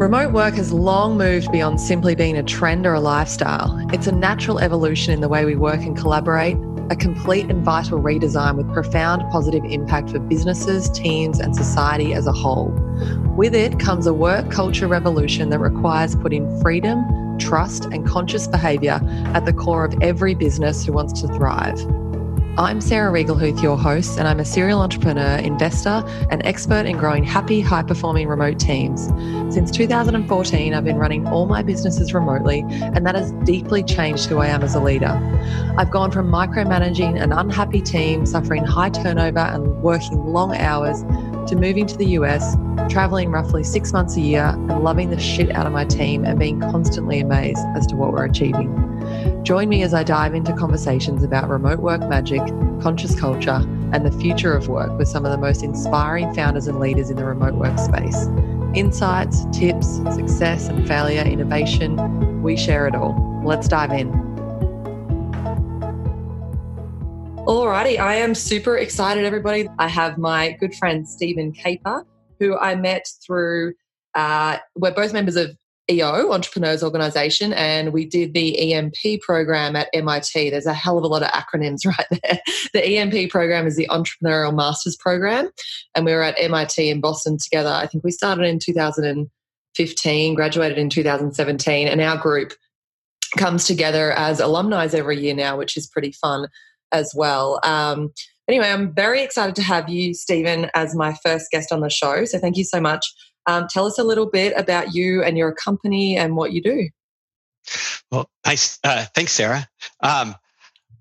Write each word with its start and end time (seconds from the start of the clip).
Remote 0.00 0.32
work 0.32 0.54
has 0.54 0.72
long 0.72 1.18
moved 1.18 1.52
beyond 1.52 1.78
simply 1.78 2.14
being 2.14 2.38
a 2.38 2.42
trend 2.42 2.86
or 2.86 2.94
a 2.94 3.00
lifestyle. 3.00 3.78
It's 3.92 4.06
a 4.06 4.12
natural 4.12 4.58
evolution 4.58 5.12
in 5.12 5.20
the 5.20 5.28
way 5.28 5.44
we 5.44 5.56
work 5.56 5.80
and 5.80 5.94
collaborate, 5.94 6.56
a 6.88 6.96
complete 6.96 7.50
and 7.50 7.62
vital 7.62 8.00
redesign 8.00 8.56
with 8.56 8.72
profound 8.72 9.30
positive 9.30 9.62
impact 9.66 10.08
for 10.08 10.18
businesses, 10.18 10.88
teams, 10.88 11.38
and 11.38 11.54
society 11.54 12.14
as 12.14 12.26
a 12.26 12.32
whole. 12.32 12.70
With 13.36 13.54
it 13.54 13.78
comes 13.78 14.06
a 14.06 14.14
work 14.14 14.50
culture 14.50 14.88
revolution 14.88 15.50
that 15.50 15.58
requires 15.58 16.16
putting 16.16 16.48
freedom, 16.62 17.36
trust, 17.38 17.84
and 17.84 18.06
conscious 18.06 18.46
behaviour 18.46 19.02
at 19.34 19.44
the 19.44 19.52
core 19.52 19.84
of 19.84 19.94
every 20.00 20.34
business 20.34 20.82
who 20.82 20.94
wants 20.94 21.20
to 21.20 21.28
thrive. 21.28 21.78
I'm 22.60 22.82
Sarah 22.82 23.10
Riegelhuth, 23.10 23.62
your 23.62 23.78
host, 23.78 24.18
and 24.18 24.28
I'm 24.28 24.38
a 24.38 24.44
serial 24.44 24.82
entrepreneur, 24.82 25.38
investor, 25.38 26.04
and 26.28 26.44
expert 26.44 26.84
in 26.84 26.98
growing 26.98 27.24
happy, 27.24 27.62
high 27.62 27.82
performing 27.82 28.28
remote 28.28 28.58
teams. 28.58 29.06
Since 29.54 29.70
2014, 29.70 30.74
I've 30.74 30.84
been 30.84 30.98
running 30.98 31.26
all 31.28 31.46
my 31.46 31.62
businesses 31.62 32.12
remotely, 32.12 32.62
and 32.68 33.06
that 33.06 33.14
has 33.14 33.32
deeply 33.44 33.82
changed 33.82 34.26
who 34.26 34.40
I 34.40 34.48
am 34.48 34.62
as 34.62 34.74
a 34.74 34.80
leader. 34.80 35.18
I've 35.78 35.90
gone 35.90 36.10
from 36.10 36.30
micromanaging 36.30 37.18
an 37.18 37.32
unhappy 37.32 37.80
team, 37.80 38.26
suffering 38.26 38.66
high 38.66 38.90
turnover, 38.90 39.38
and 39.38 39.82
working 39.82 40.18
long 40.26 40.54
hours 40.54 41.00
to 41.48 41.56
moving 41.56 41.86
to 41.86 41.96
the 41.96 42.08
US, 42.08 42.56
traveling 42.90 43.30
roughly 43.30 43.64
six 43.64 43.94
months 43.94 44.18
a 44.18 44.20
year, 44.20 44.44
and 44.44 44.84
loving 44.84 45.08
the 45.08 45.18
shit 45.18 45.50
out 45.56 45.66
of 45.66 45.72
my 45.72 45.86
team 45.86 46.26
and 46.26 46.38
being 46.38 46.60
constantly 46.60 47.20
amazed 47.20 47.64
as 47.74 47.86
to 47.86 47.96
what 47.96 48.12
we're 48.12 48.26
achieving. 48.26 48.89
Join 49.42 49.70
me 49.70 49.82
as 49.82 49.94
I 49.94 50.04
dive 50.04 50.34
into 50.34 50.52
conversations 50.52 51.22
about 51.22 51.48
remote 51.48 51.78
work 51.78 52.06
magic, 52.08 52.42
conscious 52.82 53.18
culture, 53.18 53.64
and 53.92 54.04
the 54.04 54.12
future 54.12 54.52
of 54.52 54.68
work 54.68 54.96
with 54.98 55.08
some 55.08 55.24
of 55.24 55.32
the 55.32 55.38
most 55.38 55.62
inspiring 55.62 56.34
founders 56.34 56.66
and 56.66 56.78
leaders 56.78 57.08
in 57.08 57.16
the 57.16 57.24
remote 57.24 57.54
work 57.54 57.78
space. 57.78 58.26
Insights, 58.74 59.46
tips, 59.50 59.96
success 60.14 60.68
and 60.68 60.86
failure, 60.86 61.22
innovation, 61.22 62.42
we 62.42 62.54
share 62.54 62.86
it 62.86 62.94
all. 62.94 63.42
Let's 63.42 63.66
dive 63.66 63.92
in. 63.92 64.12
Alrighty, 67.46 67.98
I 67.98 68.16
am 68.16 68.34
super 68.34 68.76
excited, 68.76 69.24
everybody. 69.24 69.68
I 69.78 69.88
have 69.88 70.18
my 70.18 70.52
good 70.60 70.74
friend 70.74 71.08
Steven 71.08 71.50
Kapor, 71.52 72.04
who 72.38 72.58
I 72.58 72.74
met 72.74 73.06
through. 73.24 73.72
Uh, 74.14 74.58
we're 74.76 74.92
both 74.92 75.14
members 75.14 75.36
of 75.36 75.56
EO, 75.90 76.32
Entrepreneurs 76.32 76.82
Organization, 76.82 77.52
and 77.52 77.92
we 77.92 78.06
did 78.06 78.34
the 78.34 78.72
EMP 78.72 79.20
program 79.20 79.74
at 79.76 79.88
MIT. 79.92 80.50
There's 80.50 80.66
a 80.66 80.74
hell 80.74 80.98
of 80.98 81.04
a 81.04 81.08
lot 81.08 81.22
of 81.22 81.30
acronyms 81.30 81.80
right 81.86 82.20
there. 82.22 82.38
The 82.72 82.84
EMP 82.84 83.30
program 83.30 83.66
is 83.66 83.76
the 83.76 83.88
Entrepreneurial 83.90 84.54
Masters 84.54 84.96
Program, 84.96 85.50
and 85.94 86.04
we 86.04 86.12
were 86.12 86.22
at 86.22 86.36
MIT 86.38 86.88
in 86.88 87.00
Boston 87.00 87.38
together. 87.38 87.70
I 87.70 87.86
think 87.86 88.04
we 88.04 88.10
started 88.10 88.46
in 88.46 88.58
2015, 88.58 90.34
graduated 90.34 90.78
in 90.78 90.90
2017, 90.90 91.88
and 91.88 92.00
our 92.00 92.16
group 92.16 92.52
comes 93.36 93.64
together 93.64 94.12
as 94.12 94.40
alumni 94.40 94.88
every 94.92 95.20
year 95.20 95.34
now, 95.34 95.56
which 95.56 95.76
is 95.76 95.86
pretty 95.86 96.12
fun 96.12 96.48
as 96.92 97.12
well. 97.14 97.60
Um, 97.62 98.12
anyway, 98.48 98.68
I'm 98.68 98.92
very 98.92 99.22
excited 99.22 99.54
to 99.56 99.62
have 99.62 99.88
you, 99.88 100.14
Steven, 100.14 100.70
as 100.74 100.94
my 100.94 101.14
first 101.24 101.46
guest 101.50 101.72
on 101.72 101.80
the 101.80 101.90
show. 101.90 102.24
So 102.24 102.38
thank 102.38 102.56
you 102.56 102.64
so 102.64 102.80
much 102.80 103.06
um, 103.50 103.66
tell 103.68 103.86
us 103.86 103.98
a 103.98 104.04
little 104.04 104.26
bit 104.26 104.52
about 104.56 104.94
you 104.94 105.22
and 105.22 105.36
your 105.36 105.52
company 105.52 106.16
and 106.16 106.36
what 106.36 106.52
you 106.52 106.62
do. 106.62 106.88
Well. 108.10 108.30
Uh, 108.44 109.04
thanks, 109.14 109.32
Sarah. 109.32 109.68
Um, 110.02 110.34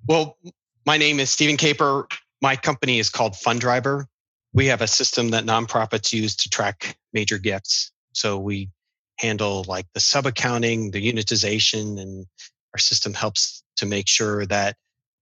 well, 0.08 0.38
my 0.86 0.97
name 0.97 1.19
is 1.19 1.31
Steven 1.31 1.58
Kapor. 1.58 2.06
My 2.41 2.56
company 2.56 3.00
is 3.00 3.09
called 3.09 3.33
Fundriver. 3.33 4.06
We 4.53 4.67
have 4.67 4.81
a 4.81 4.88
system 4.88 5.30
that 5.30 5.45
nonprofits 5.45 6.14
use 6.14 6.36
to 6.38 6.50
track 6.50 6.97
major 7.14 7.38
gifts. 7.38 7.91
So 8.14 8.38
we 8.38 8.69
handle 9.17 9.66
like 9.67 9.86
the 9.94 10.00
sub 10.00 10.25
accounting, 10.25 10.91
the 10.91 11.11
unitization, 11.11 12.00
and 12.02 12.25
our 12.73 12.80
system 12.80 13.13
helps 13.13 13.63
to 13.78 13.86
make 13.86 14.08
sure 14.08 14.45
that 14.45 14.75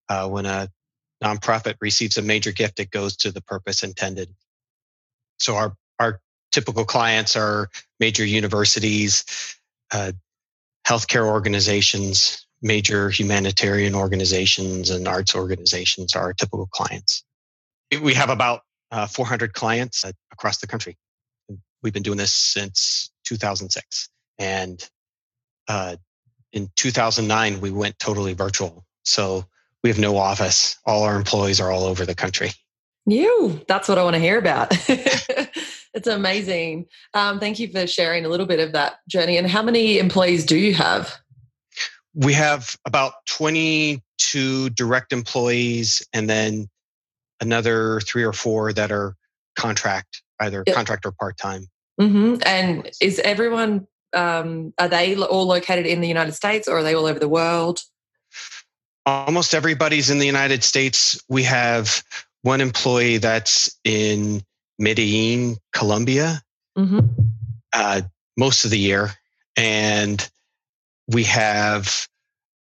uh, 0.10 0.28
when 0.28 0.46
a 0.46 0.70
nonprofit 1.24 1.76
receives 1.82 2.18
a 2.18 2.22
major 2.22 2.52
gift, 2.52 2.80
it 2.80 2.92
goes 2.92 3.18
to 3.18 3.32
the 3.32 3.42
purpose 3.42 3.84
intended. 3.84 4.34
So 5.40 5.56
our 5.56 5.76
typical 6.58 6.86
clients 6.86 7.36
are 7.36 7.70
major 8.00 8.26
universities, 8.26 9.24
uh, 9.94 10.12
healthcare 10.88 11.28
organizations, 11.28 12.48
major 12.64 13.12
humanitarian 13.12 13.94
organizations, 13.94 14.90
and 14.90 15.08
arts 15.08 15.36
organizations 15.36 16.16
are 16.16 16.24
our 16.24 16.34
typical 16.34 16.66
clients. 16.66 17.24
We 18.02 18.16
have 18.16 18.32
about 18.32 18.62
uh, 18.90 19.06
400 19.06 19.54
clients 19.54 20.04
uh, 20.04 20.14
across 20.32 20.58
the 20.58 20.66
country. 20.66 20.98
We've 21.84 21.94
been 21.94 22.02
doing 22.02 22.18
this 22.18 22.34
since 22.34 23.12
2006. 23.26 24.10
And 24.40 24.84
uh, 25.68 25.98
in 26.54 26.72
2009, 26.76 27.62
we 27.62 27.70
went 27.70 28.00
totally 28.00 28.34
virtual. 28.34 28.84
So 29.04 29.46
we 29.84 29.92
have 29.92 30.00
no 30.00 30.18
office. 30.18 30.76
All 30.88 31.04
our 31.04 31.18
employees 31.18 31.62
are 31.62 31.70
all 31.70 31.84
over 31.84 32.04
the 32.04 32.16
country. 32.16 32.50
You, 33.08 33.62
that's 33.68 33.88
what 33.88 33.98
I 33.98 34.04
want 34.04 34.16
to 34.16 34.20
hear 34.20 34.38
about. 34.38 34.72
It's 35.98 36.08
amazing. 36.08 36.86
Um, 37.16 37.40
thank 37.40 37.58
you 37.58 37.70
for 37.70 37.88
sharing 37.88 38.24
a 38.24 38.30
little 38.30 38.46
bit 38.46 38.60
of 38.60 38.72
that 38.74 39.00
journey. 39.08 39.36
And 39.36 39.50
how 39.50 39.64
many 39.64 39.98
employees 39.98 40.46
do 40.46 40.56
you 40.56 40.76
have? 40.76 41.18
We 42.14 42.34
have 42.34 42.76
about 42.86 43.14
22 43.26 44.70
direct 44.70 45.12
employees 45.12 46.06
and 46.14 46.30
then 46.30 46.70
another 47.42 48.00
three 48.02 48.24
or 48.24 48.32
four 48.32 48.74
that 48.74 48.92
are 48.92 49.16
contract, 49.56 50.22
either 50.40 50.64
yep. 50.68 50.76
contract 50.76 51.04
or 51.04 51.14
part 51.14 51.36
time. 51.38 51.66
Mm-hmm. 52.00 52.44
And 52.46 52.92
is 53.02 53.18
everyone, 53.18 53.88
um, 54.14 54.76
are 54.78 54.88
they 54.88 55.16
all 55.16 55.48
located 55.48 55.88
in 55.88 56.02
the 56.02 56.08
United 56.08 56.34
States 56.34 56.68
or 56.68 56.78
are 56.78 56.84
they 56.84 56.94
all 56.94 57.08
over 57.08 57.18
the 57.18 57.28
world? 57.28 57.82
Almost 59.08 59.56
everybody's 59.56 60.12
in 60.12 60.20
the 60.20 60.28
United 60.28 60.64
States. 60.64 61.20
We 61.28 61.42
have 61.44 62.04
one 62.48 62.62
employee 62.62 63.18
that's 63.18 63.78
in 63.84 64.42
Medellin, 64.80 65.58
Colombia, 65.74 66.42
mm-hmm. 66.78 67.00
uh, 67.74 68.02
most 68.38 68.64
of 68.64 68.72
the 68.72 68.80
year. 68.80 69.12
And 69.58 70.26
we 71.10 71.26
have 71.26 72.08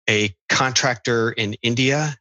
a 0.07 0.35
contractor 0.49 1.31
in 1.31 1.55
India, 1.63 2.15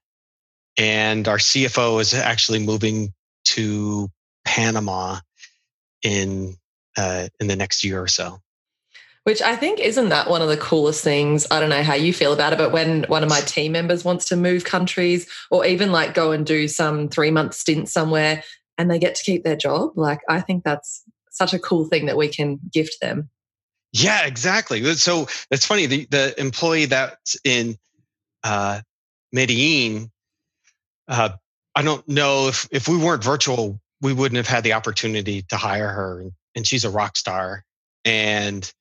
and 0.79 1.29
our 1.29 1.37
CFO 1.37 2.01
is 2.01 2.15
actually 2.15 2.61
moving 2.61 3.13
to 3.45 4.09
Panama 4.47 5.19
in 6.03 6.57
uh, 6.97 7.29
in 7.41 7.47
the 7.47 7.57
next 7.57 7.85
year 7.85 8.01
or 8.03 8.09
so. 8.09 8.39
Which 9.25 9.43
I 9.43 9.55
think 9.55 9.81
isn't 9.81 10.09
that 10.09 10.31
one 10.31 10.41
of 10.41 10.49
the 10.49 10.57
coolest 10.57 11.05
things. 11.05 11.47
I 11.51 11.61
don't 11.61 11.69
know 11.69 11.83
how 11.83 11.95
you 11.95 12.13
feel 12.13 12.33
about 12.33 12.55
it, 12.55 12.59
but 12.59 12.73
when 12.73 13.05
one 13.05 13.23
of 13.23 13.29
my 13.29 13.41
team 13.41 13.73
members 13.73 14.05
wants 14.05 14.25
to 14.27 14.37
move 14.37 14.65
countries 14.65 15.29
or 15.51 15.67
even 15.67 15.93
like 15.93 16.15
go 16.15 16.33
and 16.33 16.47
do 16.47 16.69
some 16.69 17.09
three 17.09 17.31
month 17.31 17.55
stint 17.55 17.89
somewhere, 17.89 18.43
and 18.79 18.91
they 18.91 18.99
get 18.99 19.15
to 19.17 19.23
keep 19.23 19.45
their 19.45 19.57
job. 19.57 19.93
Like, 19.95 20.21
I 20.27 20.41
think 20.41 20.65
that's 20.65 21.03
such 21.31 21.53
a 21.53 21.59
cool 21.59 21.85
thing 21.85 22.07
that 22.07 22.17
we 22.17 22.29
can 22.29 22.59
gift 22.73 22.97
them. 23.03 23.29
Yeah, 23.93 24.25
exactly. 24.27 24.83
So 24.95 25.29
it's 25.51 25.67
funny. 25.67 25.85
The, 25.87 26.07
the 26.11 26.41
employee 26.41 26.87
that's 26.87 27.37
in 27.45 27.77
uh, 28.43 28.81
Medellin, 29.33 30.11
uh, 31.09 31.31
I 31.75 31.83
don't 31.83 32.09
know 32.09 32.49
if, 32.49 32.69
if 32.71 32.89
we 32.89 32.97
weren't 32.97 33.23
virtual, 33.23 33.81
we 34.01 34.15
wouldn't 34.15 34.37
have 34.37 34.47
had 34.47 34.65
the 34.65 34.73
opportunity 34.73 35.43
to 35.43 35.57
hire 35.57 35.89
her. 35.89 36.25
And 36.57 36.67
she's 36.67 36.85
a 36.85 36.91
rock 36.91 37.17
star. 37.17 37.65
And 38.05 38.73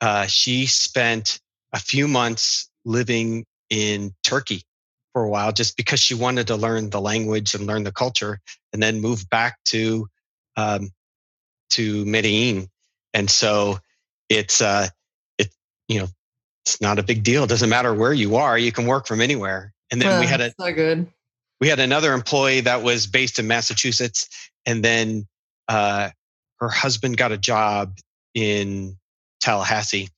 uh, 0.00 0.26
she 0.26 0.66
spent 0.66 1.40
a 1.72 1.78
few 1.78 2.08
months 2.08 2.70
living 2.84 3.44
in 3.70 4.14
Turkey 4.22 4.62
for 5.12 5.24
a 5.24 5.28
while 5.28 5.52
just 5.52 5.76
because 5.76 6.00
she 6.00 6.14
wanted 6.14 6.46
to 6.46 6.56
learn 6.56 6.90
the 6.90 7.00
language 7.00 7.54
and 7.54 7.66
learn 7.66 7.84
the 7.84 7.92
culture 7.92 8.40
and 8.72 8.82
then 8.82 9.00
move 9.00 9.28
back 9.30 9.58
to 9.64 10.06
um, 10.56 10.90
to 11.70 12.04
Medellin. 12.04 12.68
And 13.14 13.30
so 13.30 13.78
it's 14.28 14.60
uh 14.60 14.88
it 15.38 15.48
you 15.88 16.00
know 16.00 16.08
it's 16.64 16.80
not 16.80 16.98
a 16.98 17.02
big 17.02 17.22
deal. 17.22 17.44
It 17.44 17.48
doesn't 17.48 17.70
matter 17.70 17.94
where 17.94 18.12
you 18.12 18.36
are, 18.36 18.58
you 18.58 18.72
can 18.72 18.86
work 18.86 19.06
from 19.06 19.20
anywhere. 19.20 19.72
And 19.90 20.00
then 20.00 20.20
we 20.20 20.26
had 20.26 20.40
a 20.40 20.52
so 20.60 20.72
good. 20.72 21.08
We 21.60 21.68
had 21.68 21.80
another 21.80 22.12
employee 22.12 22.60
that 22.60 22.82
was 22.82 23.06
based 23.06 23.38
in 23.38 23.46
Massachusetts 23.46 24.28
and 24.66 24.84
then 24.84 25.26
uh 25.68 26.10
her 26.60 26.68
husband 26.68 27.16
got 27.16 27.32
a 27.32 27.38
job 27.38 27.96
in 28.34 28.98
Tallahassee. 29.40 30.08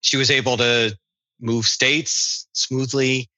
She 0.00 0.16
was 0.16 0.30
able 0.30 0.56
to 0.58 0.96
move 1.40 1.66
states 1.66 2.48
smoothly 2.52 3.28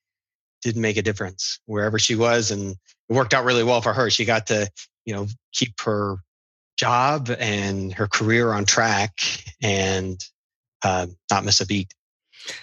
didn't 0.62 0.82
make 0.82 0.96
a 0.96 1.02
difference 1.02 1.60
wherever 1.66 1.98
she 1.98 2.14
was 2.14 2.50
and 2.50 2.72
it 3.08 3.12
worked 3.12 3.34
out 3.34 3.44
really 3.44 3.64
well 3.64 3.80
for 3.80 3.92
her 3.92 4.10
she 4.10 4.24
got 4.24 4.46
to 4.46 4.68
you 5.04 5.14
know 5.14 5.26
keep 5.52 5.80
her 5.80 6.16
job 6.76 7.30
and 7.38 7.92
her 7.92 8.06
career 8.06 8.52
on 8.52 8.64
track 8.64 9.20
and 9.62 10.24
uh, 10.84 11.06
not 11.30 11.44
miss 11.44 11.60
a 11.60 11.66
beat 11.66 11.92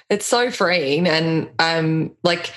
it's 0.10 0.26
so 0.26 0.50
freeing 0.50 1.08
and 1.08 1.50
um 1.60 2.16
like 2.24 2.54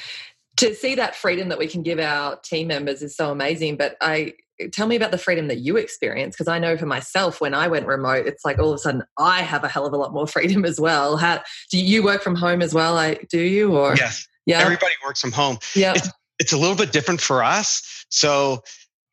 to 0.57 0.75
see 0.75 0.95
that 0.95 1.15
freedom 1.15 1.49
that 1.49 1.59
we 1.59 1.67
can 1.67 1.83
give 1.83 1.99
our 1.99 2.37
team 2.37 2.69
members 2.69 3.03
is 3.03 3.17
so 3.17 3.31
amazing 3.31 3.77
but 3.77 3.97
i 4.01 4.33
tell 4.73 4.87
me 4.87 4.97
about 4.97 5.11
the 5.11 5.19
freedom 5.19 5.49
that 5.49 5.59
you 5.59 5.77
experience 5.77 6.35
because 6.35 6.49
I 6.49 6.59
know 6.59 6.77
for 6.77 6.87
myself 6.87 7.41
when 7.41 7.55
I 7.55 7.69
went 7.69 7.87
remote, 7.87 8.27
it's 8.27 8.45
like 8.45 8.59
all 8.59 8.71
of 8.71 8.75
a 8.75 8.79
sudden 8.79 9.03
I 9.19 9.43
have 9.43 9.65
a 9.65 9.69
hell 9.69 9.87
of 9.87 9.93
a 9.93 9.97
lot 9.97 10.13
more 10.13 10.27
freedom 10.27 10.65
as 10.65 10.81
well. 10.81 11.17
How 11.17 11.43
do 11.71 11.79
you 11.79 12.03
work 12.03 12.23
from 12.23 12.35
home 12.35 12.63
as 12.63 12.75
well? 12.75 12.99
I 12.99 13.19
do 13.31 13.41
you 13.41 13.77
or 13.77 13.95
yes, 13.97 14.27
yeah, 14.47 14.61
everybody 14.61 14.95
works 15.05 15.21
from 15.21 15.33
home. 15.33 15.59
Yeah, 15.75 15.95
it's, 15.95 16.09
it's 16.39 16.53
a 16.53 16.59
little 16.59 16.77
bit 16.77 16.93
different 16.93 17.21
for 17.21 17.43
us. 17.43 18.05
So 18.11 18.63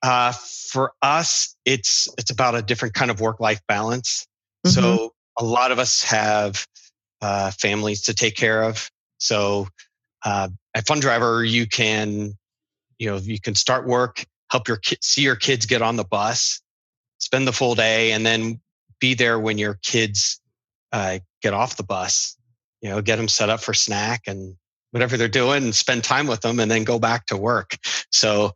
uh, 0.03 0.31
for 0.31 0.93
us, 1.01 1.55
it's 1.65 2.07
it's 2.17 2.31
about 2.31 2.55
a 2.55 2.61
different 2.61 2.93
kind 2.93 3.11
of 3.11 3.19
work 3.19 3.39
life 3.39 3.61
balance. 3.67 4.27
Mm-hmm. 4.65 4.81
So 4.81 5.13
a 5.37 5.43
lot 5.43 5.71
of 5.71 5.79
us 5.79 6.03
have 6.03 6.65
uh, 7.21 7.51
families 7.51 8.03
to 8.03 8.13
take 8.13 8.35
care 8.35 8.63
of. 8.63 8.89
So 9.17 9.67
uh, 10.23 10.49
at 10.73 10.85
Fundriver, 10.85 11.47
you 11.47 11.67
can 11.67 12.33
you 12.97 13.09
know 13.09 13.17
you 13.17 13.39
can 13.39 13.55
start 13.55 13.87
work 13.87 14.25
help 14.51 14.67
your 14.67 14.77
kids 14.77 15.05
see 15.07 15.21
your 15.21 15.35
kids 15.35 15.65
get 15.65 15.81
on 15.81 15.95
the 15.95 16.03
bus 16.03 16.61
spend 17.19 17.47
the 17.47 17.53
full 17.53 17.75
day 17.75 18.11
and 18.11 18.25
then 18.25 18.59
be 18.99 19.13
there 19.13 19.39
when 19.39 19.57
your 19.57 19.79
kids 19.81 20.39
uh, 20.91 21.19
get 21.41 21.53
off 21.53 21.77
the 21.77 21.83
bus 21.83 22.37
you 22.81 22.89
know 22.89 23.01
get 23.01 23.15
them 23.17 23.27
set 23.27 23.49
up 23.49 23.59
for 23.59 23.73
snack 23.73 24.21
and 24.27 24.55
whatever 24.95 25.17
they're 25.17 25.27
doing 25.27 25.61
and 25.61 25.75
spend 25.75 26.05
time 26.05 26.25
with 26.25 26.39
them 26.39 26.57
and 26.57 26.71
then 26.71 26.85
go 26.85 26.97
back 26.97 27.25
to 27.25 27.35
work. 27.35 27.75
So 28.13 28.51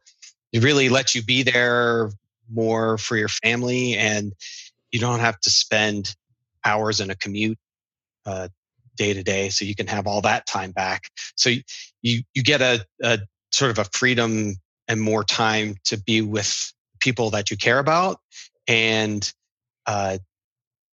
it 0.53 0.63
really 0.63 0.87
lets 0.87 1.13
you 1.13 1.21
be 1.21 1.43
there 1.43 2.11
more 2.49 2.97
for 2.97 3.17
your 3.17 3.27
family 3.27 3.97
and 3.97 4.31
you 4.89 5.01
don't 5.01 5.19
have 5.19 5.37
to 5.41 5.49
spend 5.49 6.15
hours 6.63 7.01
in 7.01 7.09
a 7.09 7.15
commute 7.15 7.57
uh, 8.25 8.47
day 8.95 9.13
to 9.13 9.21
day 9.21 9.49
so 9.49 9.65
you 9.65 9.75
can 9.75 9.87
have 9.87 10.07
all 10.07 10.21
that 10.21 10.47
time 10.47 10.71
back. 10.71 11.09
So 11.35 11.49
you 12.01 12.23
you 12.33 12.41
get 12.41 12.61
a, 12.61 12.85
a 13.03 13.19
sort 13.51 13.71
of 13.71 13.79
a 13.79 13.89
freedom 13.91 14.55
and 14.89 14.99
more 14.99 15.23
time 15.23 15.75
to 15.85 15.97
be 15.97 16.21
with 16.21 16.73
people 16.99 17.29
that 17.29 17.49
you 17.49 17.55
care 17.55 17.79
about 17.79 18.19
and 18.67 19.31
uh, 19.85 20.17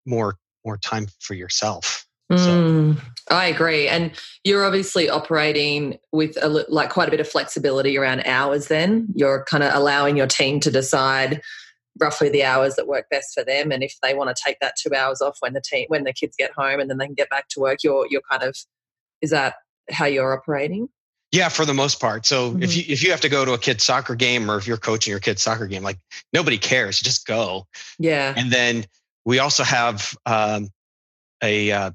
more 0.06 0.37
more 0.64 0.76
time 0.76 1.06
for 1.20 1.34
yourself. 1.34 2.06
Mm, 2.31 3.00
I 3.31 3.46
agree, 3.46 3.88
and 3.88 4.10
you're 4.44 4.64
obviously 4.64 5.08
operating 5.08 5.98
with 6.12 6.37
a, 6.43 6.48
like 6.69 6.90
quite 6.90 7.08
a 7.08 7.10
bit 7.10 7.20
of 7.20 7.28
flexibility 7.28 7.96
around 7.96 8.26
hours. 8.26 8.66
Then 8.66 9.08
you're 9.14 9.44
kind 9.44 9.62
of 9.62 9.72
allowing 9.75 10.16
your 10.16 10.26
team 10.26 10.58
to 10.60 10.70
decide 10.70 11.40
roughly 11.99 12.28
the 12.28 12.44
hours 12.44 12.75
that 12.75 12.88
work 12.88 13.06
best 13.10 13.32
for 13.32 13.44
them, 13.44 13.70
and 13.70 13.82
if 13.82 13.94
they 14.02 14.12
want 14.12 14.34
to 14.34 14.42
take 14.44 14.58
that 14.60 14.75
two 14.76 14.94
hours 14.94 15.20
off 15.20 15.37
when 15.40 15.52
the 15.52 15.60
team 15.60 15.87
when 15.88 16.04
the 16.04 16.12
kids 16.12 16.34
get 16.37 16.52
home, 16.52 16.81
and 16.81 16.90
then 16.90 16.99
they 16.99 17.06
can 17.06 17.14
get 17.14 17.31
back 17.31 17.49
to 17.50 17.60
work. 17.60 17.78
You're 17.84 18.06
you're 18.10 18.22
kind 18.28 18.42
of 18.42 18.56
is 19.22 19.31
that 19.31 19.54
how 19.90 20.06
you're 20.06 20.37
operating? 20.37 20.88
Yeah, 21.37 21.50
for 21.50 21.67
the 21.67 21.75
most 21.75 22.00
part. 22.00 22.25
So 22.25 22.50
mm-hmm. 22.50 22.62
if 22.62 22.75
you 22.75 22.85
if 22.88 23.03
you 23.03 23.11
have 23.11 23.21
to 23.21 23.29
go 23.29 23.44
to 23.44 23.53
a 23.53 23.59
kid's 23.59 23.85
soccer 23.85 24.15
game 24.15 24.50
or 24.50 24.56
if 24.56 24.67
you're 24.67 24.79
coaching 24.79 25.11
your 25.11 25.21
kid's 25.21 25.43
soccer 25.43 25.67
game, 25.67 25.83
like 25.83 25.99
nobody 26.33 26.56
cares, 26.56 26.99
just 26.99 27.27
go. 27.27 27.67
Yeah. 27.99 28.33
And 28.35 28.50
then 28.50 28.87
we 29.27 29.38
also 29.38 29.62
have 29.62 30.17
um, 30.25 30.71
a 31.43 31.73
uh, 31.73 31.91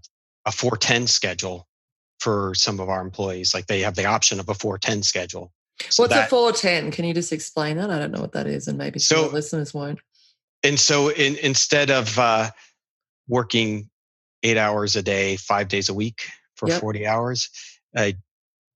a 0.45 0.51
four 0.51 0.77
ten 0.77 1.07
schedule 1.07 1.67
for 2.19 2.53
some 2.53 2.79
of 2.79 2.87
our 2.89 3.01
employees. 3.01 3.55
Like 3.55 3.65
they 3.65 3.79
have 3.79 3.95
the 3.95 4.05
option 4.05 4.39
of 4.39 4.47
a 4.47 4.53
four 4.53 4.77
ten 4.77 5.01
schedule. 5.01 5.51
So 5.89 6.03
What's 6.03 6.13
that, 6.13 6.27
a 6.27 6.29
four 6.29 6.51
ten? 6.51 6.91
Can 6.91 7.05
you 7.05 7.13
just 7.15 7.33
explain 7.33 7.77
that? 7.77 7.89
I 7.89 7.97
don't 7.97 8.11
know 8.11 8.21
what 8.21 8.33
that 8.33 8.45
is, 8.45 8.67
and 8.67 8.77
maybe 8.77 8.99
so, 8.99 9.27
listeners 9.27 9.73
won't. 9.73 9.99
And 10.63 10.79
so 10.79 11.09
in, 11.09 11.35
instead 11.37 11.89
of 11.89 12.19
uh, 12.19 12.51
working 13.27 13.89
eight 14.43 14.57
hours 14.57 14.95
a 14.95 15.01
day, 15.01 15.37
five 15.37 15.67
days 15.67 15.89
a 15.89 15.95
week 15.95 16.27
for 16.55 16.69
yep. 16.69 16.79
forty 16.79 17.07
hours, 17.07 17.49
uh, 17.97 18.11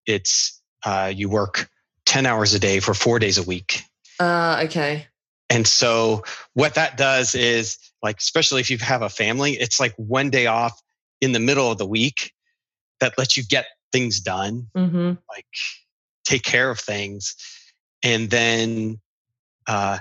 it's 0.07 0.54
uh, 0.85 1.11
you 1.13 1.29
work 1.29 1.69
10 2.05 2.25
hours 2.25 2.53
a 2.53 2.59
day 2.59 2.79
for 2.79 2.93
four 2.93 3.19
days 3.19 3.37
a 3.37 3.43
week. 3.43 3.81
Uh, 4.19 4.63
okay. 4.65 5.07
And 5.49 5.67
so 5.67 6.23
what 6.53 6.75
that 6.75 6.97
does 6.97 7.35
is 7.35 7.77
like, 8.01 8.19
especially 8.19 8.61
if 8.61 8.69
you 8.69 8.77
have 8.77 9.01
a 9.01 9.09
family, 9.09 9.53
it's 9.53 9.79
like 9.79 9.93
one 9.97 10.29
day 10.29 10.47
off 10.47 10.79
in 11.21 11.31
the 11.31 11.39
middle 11.39 11.71
of 11.71 11.77
the 11.77 11.85
week 11.85 12.31
that 12.99 13.17
lets 13.17 13.35
you 13.35 13.43
get 13.43 13.65
things 13.91 14.19
done, 14.19 14.67
mm-hmm. 14.75 15.13
like 15.29 15.45
take 16.25 16.43
care 16.43 16.69
of 16.69 16.79
things. 16.79 17.35
And 18.03 18.29
then 18.29 18.99
uh, 19.67 19.99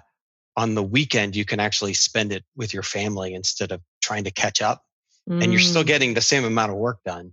on 0.56 0.74
the 0.74 0.82
weekend, 0.82 1.36
you 1.36 1.44
can 1.44 1.60
actually 1.60 1.94
spend 1.94 2.32
it 2.32 2.44
with 2.56 2.74
your 2.74 2.82
family 2.82 3.34
instead 3.34 3.72
of 3.72 3.80
trying 4.02 4.24
to 4.24 4.30
catch 4.30 4.60
up. 4.62 4.82
Mm. 5.28 5.42
And 5.42 5.52
you're 5.52 5.60
still 5.60 5.84
mm. 5.84 5.88
getting 5.88 6.14
the 6.14 6.20
same 6.20 6.44
amount 6.44 6.70
of 6.70 6.76
work 6.76 6.98
done. 7.04 7.32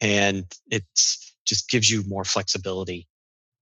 And 0.00 0.44
it's, 0.70 1.27
just 1.48 1.68
gives 1.70 1.90
you 1.90 2.04
more 2.06 2.24
flexibility. 2.24 3.08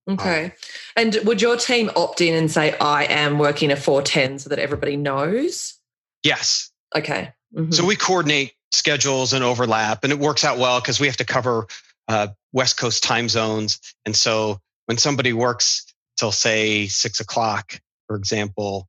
Okay. 0.08 0.46
Um, 0.46 0.52
and 0.96 1.18
would 1.24 1.42
your 1.42 1.56
team 1.56 1.90
opt 1.96 2.20
in 2.20 2.34
and 2.34 2.50
say, 2.50 2.76
I 2.78 3.04
am 3.04 3.38
working 3.38 3.70
a 3.72 3.76
410 3.76 4.40
so 4.40 4.50
that 4.50 4.58
everybody 4.58 4.96
knows? 4.96 5.78
Yes. 6.22 6.70
Okay. 6.94 7.32
Mm-hmm. 7.54 7.72
So 7.72 7.84
we 7.84 7.96
coordinate 7.96 8.52
schedules 8.72 9.32
and 9.32 9.42
overlap, 9.42 10.04
and 10.04 10.12
it 10.12 10.18
works 10.18 10.44
out 10.44 10.58
well 10.58 10.80
because 10.80 11.00
we 11.00 11.06
have 11.06 11.16
to 11.16 11.24
cover 11.24 11.66
uh, 12.08 12.28
West 12.52 12.78
Coast 12.78 13.02
time 13.02 13.28
zones. 13.28 13.80
And 14.04 14.14
so 14.14 14.60
when 14.86 14.98
somebody 14.98 15.32
works 15.32 15.84
till, 16.16 16.32
say, 16.32 16.86
six 16.86 17.20
o'clock, 17.20 17.80
for 18.06 18.16
example, 18.16 18.88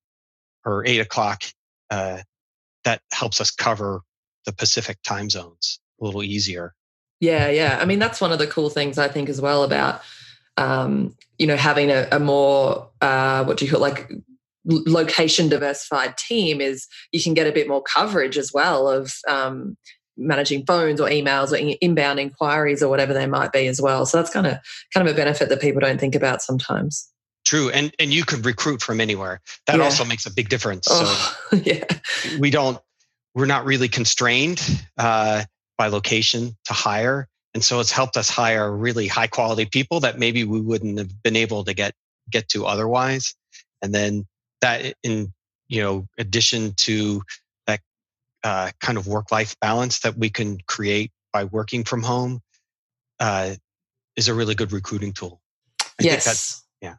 or 0.66 0.86
eight 0.86 1.00
o'clock, 1.00 1.44
uh, 1.90 2.20
that 2.84 3.02
helps 3.12 3.42
us 3.42 3.52
cover 3.52 4.02
the 4.46 4.54
Pacific 4.54 4.98
time 5.04 5.30
zones 5.30 5.80
a 6.00 6.06
little 6.06 6.24
easier. 6.24 6.74
Yeah, 7.20 7.50
yeah. 7.50 7.80
I 7.82 7.86
mean, 7.86 8.00
that's 8.00 8.22
one 8.22 8.32
of 8.32 8.40
the 8.40 8.48
cool 8.48 8.70
things 8.70 8.98
I 8.98 9.08
think 9.08 9.30
as 9.30 9.42
well 9.42 9.64
about, 9.64 10.02
um, 10.56 11.16
you 11.38 11.48
know, 11.48 11.56
having 11.56 11.90
a, 11.90 12.08
a 12.12 12.20
more, 12.20 12.90
uh, 13.02 13.44
what 13.44 13.58
do 13.58 13.66
you 13.66 13.72
call 13.72 13.84
it, 13.84 13.88
like 13.88 14.12
location 14.68 15.50
diversified 15.50 16.18
team 16.18 16.60
is 16.62 16.88
you 17.12 17.24
can 17.24 17.34
get 17.34 17.48
a 17.48 17.52
bit 17.52 17.68
more 17.68 17.82
coverage 17.82 18.38
as 18.38 18.52
well 18.54 18.90
of 18.90 19.14
um, 19.28 19.78
managing 20.18 20.66
phones 20.66 21.00
or 21.00 21.08
emails 21.08 21.52
or 21.52 21.78
inbound 21.82 22.20
inquiries 22.20 22.84
or 22.84 22.90
whatever 22.90 23.14
they 23.14 23.28
might 23.28 23.52
be 23.52 23.68
as 23.68 23.82
well. 23.82 24.06
So 24.06 24.18
that's 24.18 24.32
kind 24.32 24.48
of 24.48 24.58
kind 24.94 25.08
of 25.08 25.14
a 25.14 25.18
benefit 25.18 25.50
that 25.50 25.62
people 25.62 25.80
don't 25.80 26.00
think 26.00 26.16
about 26.16 26.42
sometimes. 26.42 27.10
True, 27.46 27.70
and 27.70 27.94
and 27.98 28.14
you 28.14 28.26
could 28.26 28.46
recruit 28.46 28.82
from 28.82 29.00
anywhere. 29.00 29.40
That 29.68 29.78
yeah. 29.78 29.84
also 29.84 30.04
makes 30.04 30.26
a 30.26 30.34
big 30.34 30.50
difference. 30.50 30.88
Oh, 30.90 31.38
so 31.50 31.56
yeah, 31.64 31.86
we 32.40 32.50
don't. 32.50 32.78
We're 33.34 33.46
not 33.46 33.66
really 33.66 33.88
constrained. 33.88 34.62
Uh, 34.98 35.46
by 35.78 35.88
location 35.88 36.56
to 36.66 36.74
hire. 36.74 37.28
And 37.54 37.64
so 37.64 37.80
it's 37.80 37.92
helped 37.92 38.18
us 38.18 38.30
hire 38.30 38.72
really 38.76 39.08
high 39.08 39.28
quality 39.28 39.66
people 39.66 40.00
that 40.02 40.20
maybe 40.20 40.44
we 40.44 40.60
wouldn't 40.60 40.98
have 40.98 41.24
been 41.24 41.36
able 41.36 41.64
to 41.64 41.74
get 41.74 41.94
get 42.30 42.50
to 42.50 42.66
otherwise. 42.66 43.36
And 43.82 43.94
then 43.94 44.28
that 44.62 44.94
in 45.04 45.34
you 45.68 45.82
know 45.82 46.08
addition 46.18 46.74
to 46.78 47.22
that 47.68 47.80
uh, 48.44 48.72
kind 48.82 48.98
of 48.98 49.08
work 49.08 49.32
life 49.32 49.56
balance 49.60 50.00
that 50.00 50.18
we 50.18 50.30
can 50.30 50.60
create 50.68 51.12
by 51.34 51.46
working 51.46 51.84
from 51.84 52.04
home 52.04 52.42
uh, 53.20 53.56
is 54.16 54.28
a 54.28 54.34
really 54.34 54.56
good 54.56 54.72
recruiting 54.72 55.14
tool. 55.14 55.42
I 55.82 55.86
yes. 56.00 56.64
yeah. 56.82 56.96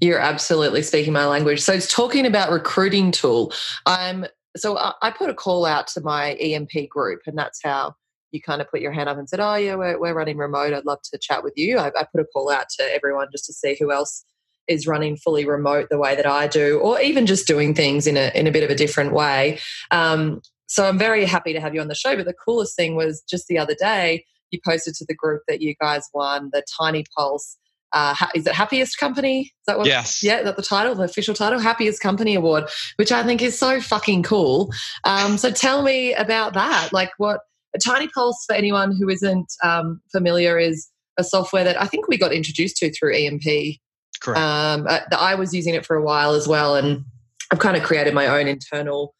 You're 0.00 0.18
absolutely 0.18 0.82
speaking 0.82 1.12
my 1.12 1.26
language. 1.26 1.60
So 1.60 1.72
it's 1.72 1.92
talking 1.92 2.26
about 2.26 2.50
recruiting 2.50 3.12
tool. 3.12 3.52
I'm 3.86 4.26
so 4.56 4.78
I 5.02 5.10
put 5.10 5.30
a 5.30 5.34
call 5.34 5.66
out 5.66 5.86
to 5.88 6.00
my 6.00 6.32
EMP 6.34 6.88
group, 6.88 7.22
and 7.26 7.36
that's 7.36 7.60
how 7.62 7.94
you 8.36 8.42
kind 8.42 8.60
of 8.60 8.70
put 8.70 8.80
your 8.80 8.92
hand 8.92 9.08
up 9.08 9.18
and 9.18 9.28
said, 9.28 9.40
"Oh 9.40 9.56
yeah, 9.56 9.74
we're 9.74 9.98
we're 9.98 10.14
running 10.14 10.36
remote. 10.36 10.72
I'd 10.72 10.86
love 10.86 11.00
to 11.12 11.18
chat 11.18 11.42
with 11.42 11.54
you." 11.56 11.78
I, 11.78 11.88
I 11.88 12.06
put 12.12 12.20
a 12.20 12.26
call 12.32 12.50
out 12.50 12.68
to 12.78 12.84
everyone 12.94 13.28
just 13.32 13.46
to 13.46 13.52
see 13.52 13.76
who 13.78 13.90
else 13.90 14.24
is 14.68 14.86
running 14.86 15.16
fully 15.16 15.46
remote 15.46 15.88
the 15.90 15.98
way 15.98 16.16
that 16.16 16.26
I 16.26 16.46
do, 16.46 16.78
or 16.80 17.00
even 17.00 17.26
just 17.26 17.46
doing 17.46 17.74
things 17.74 18.06
in 18.06 18.16
a 18.16 18.30
in 18.34 18.46
a 18.46 18.52
bit 18.52 18.62
of 18.62 18.70
a 18.70 18.74
different 18.74 19.12
way. 19.12 19.58
Um, 19.90 20.40
so 20.68 20.88
I'm 20.88 20.98
very 20.98 21.24
happy 21.24 21.52
to 21.52 21.60
have 21.60 21.74
you 21.74 21.80
on 21.80 21.88
the 21.88 21.94
show. 21.94 22.16
But 22.16 22.26
the 22.26 22.34
coolest 22.34 22.76
thing 22.76 22.94
was 22.94 23.22
just 23.28 23.46
the 23.46 23.58
other 23.58 23.74
day 23.74 24.24
you 24.50 24.60
posted 24.64 24.94
to 24.94 25.04
the 25.06 25.14
group 25.14 25.42
that 25.48 25.60
you 25.60 25.74
guys 25.80 26.08
won 26.14 26.50
the 26.52 26.62
Tiny 26.78 27.04
Pulse. 27.16 27.56
Uh, 27.92 28.14
is 28.34 28.46
it 28.46 28.52
happiest 28.52 28.98
company? 28.98 29.42
Is 29.42 29.52
that 29.66 29.78
what? 29.78 29.86
Yes. 29.86 30.22
Yeah, 30.22 30.42
that 30.42 30.56
the 30.56 30.62
title, 30.62 30.94
the 30.94 31.04
official 31.04 31.34
title, 31.34 31.58
happiest 31.58 32.00
company 32.00 32.34
award, 32.34 32.64
which 32.96 33.12
I 33.12 33.22
think 33.22 33.40
is 33.42 33.58
so 33.58 33.80
fucking 33.80 34.22
cool. 34.22 34.72
Um, 35.04 35.38
so 35.38 35.50
tell 35.50 35.82
me 35.82 36.12
about 36.12 36.54
that. 36.54 36.92
Like, 36.92 37.12
what 37.18 37.40
Tiny 37.78 38.08
Pulse, 38.08 38.44
for 38.46 38.54
anyone 38.54 38.96
who 38.96 39.08
isn't 39.08 39.52
um, 39.62 40.00
familiar, 40.12 40.58
is 40.58 40.88
a 41.18 41.24
software 41.24 41.64
that 41.64 41.80
I 41.80 41.86
think 41.86 42.08
we 42.08 42.18
got 42.18 42.32
introduced 42.32 42.76
to 42.78 42.92
through 42.92 43.14
EMP. 43.14 43.76
Correct. 44.20 44.40
Um, 44.40 44.86
uh, 44.88 45.00
I 45.16 45.34
was 45.34 45.54
using 45.54 45.74
it 45.74 45.84
for 45.84 45.96
a 45.96 46.02
while 46.02 46.32
as 46.32 46.48
well, 46.48 46.76
and 46.76 47.04
I've 47.52 47.58
kind 47.58 47.76
of 47.76 47.82
created 47.82 48.14
my 48.14 48.26
own 48.26 48.48
internal 48.48 49.14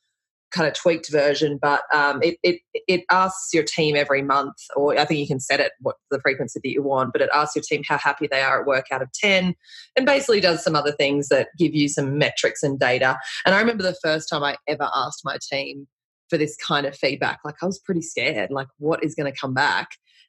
kind 0.53 0.67
of 0.67 0.75
tweaked 0.75 1.11
version, 1.11 1.59
but 1.61 1.83
um, 1.93 2.23
it, 2.23 2.39
it 2.43 2.61
it 2.73 3.05
asks 3.11 3.53
your 3.53 3.65
team 3.65 3.97
every 3.97 4.23
month, 4.23 4.55
or 4.75 4.99
I 4.99 5.05
think 5.05 5.21
you 5.21 5.27
can 5.27 5.41
set 5.41 5.61
it 5.61 5.73
what 5.81 5.97
the 6.11 6.21
frequency 6.21 6.61
that 6.63 6.71
you 6.71 6.83
want, 6.83 7.13
but 7.13 7.21
it 7.21 7.29
asks 7.35 7.57
your 7.57 7.65
team 7.69 7.83
how 7.87 7.99
happy 7.99 8.29
they 8.31 8.41
are 8.41 8.61
at 8.61 8.67
work 8.67 8.87
out 8.91 9.03
of 9.03 9.13
ten, 9.13 9.55
and 9.97 10.07
basically 10.07 10.41
does 10.41 10.63
some 10.63 10.77
other 10.77 10.93
things 10.93 11.29
that 11.29 11.49
give 11.59 11.75
you 11.75 11.89
some 11.89 12.17
metrics 12.17 12.63
and 12.63 12.79
data. 12.79 13.19
And 13.45 13.55
I 13.55 13.61
remember 13.61 13.83
the 13.83 13.97
first 14.03 14.29
time 14.29 14.43
I 14.43 14.57
ever 14.67 14.89
asked 14.95 15.23
my 15.25 15.39
team 15.51 15.89
for 16.29 16.39
this 16.39 16.57
kind 16.57 16.87
of 16.87 16.97
feedback. 16.97 17.41
Like 17.45 17.57
I 17.63 17.67
was 17.67 17.79
pretty 17.79 18.03
scared, 18.03 18.51
like 18.51 18.69
what 18.79 19.05
is 19.05 19.15
going 19.15 19.31
to 19.31 19.39
come 19.39 19.55
back? 19.55 19.89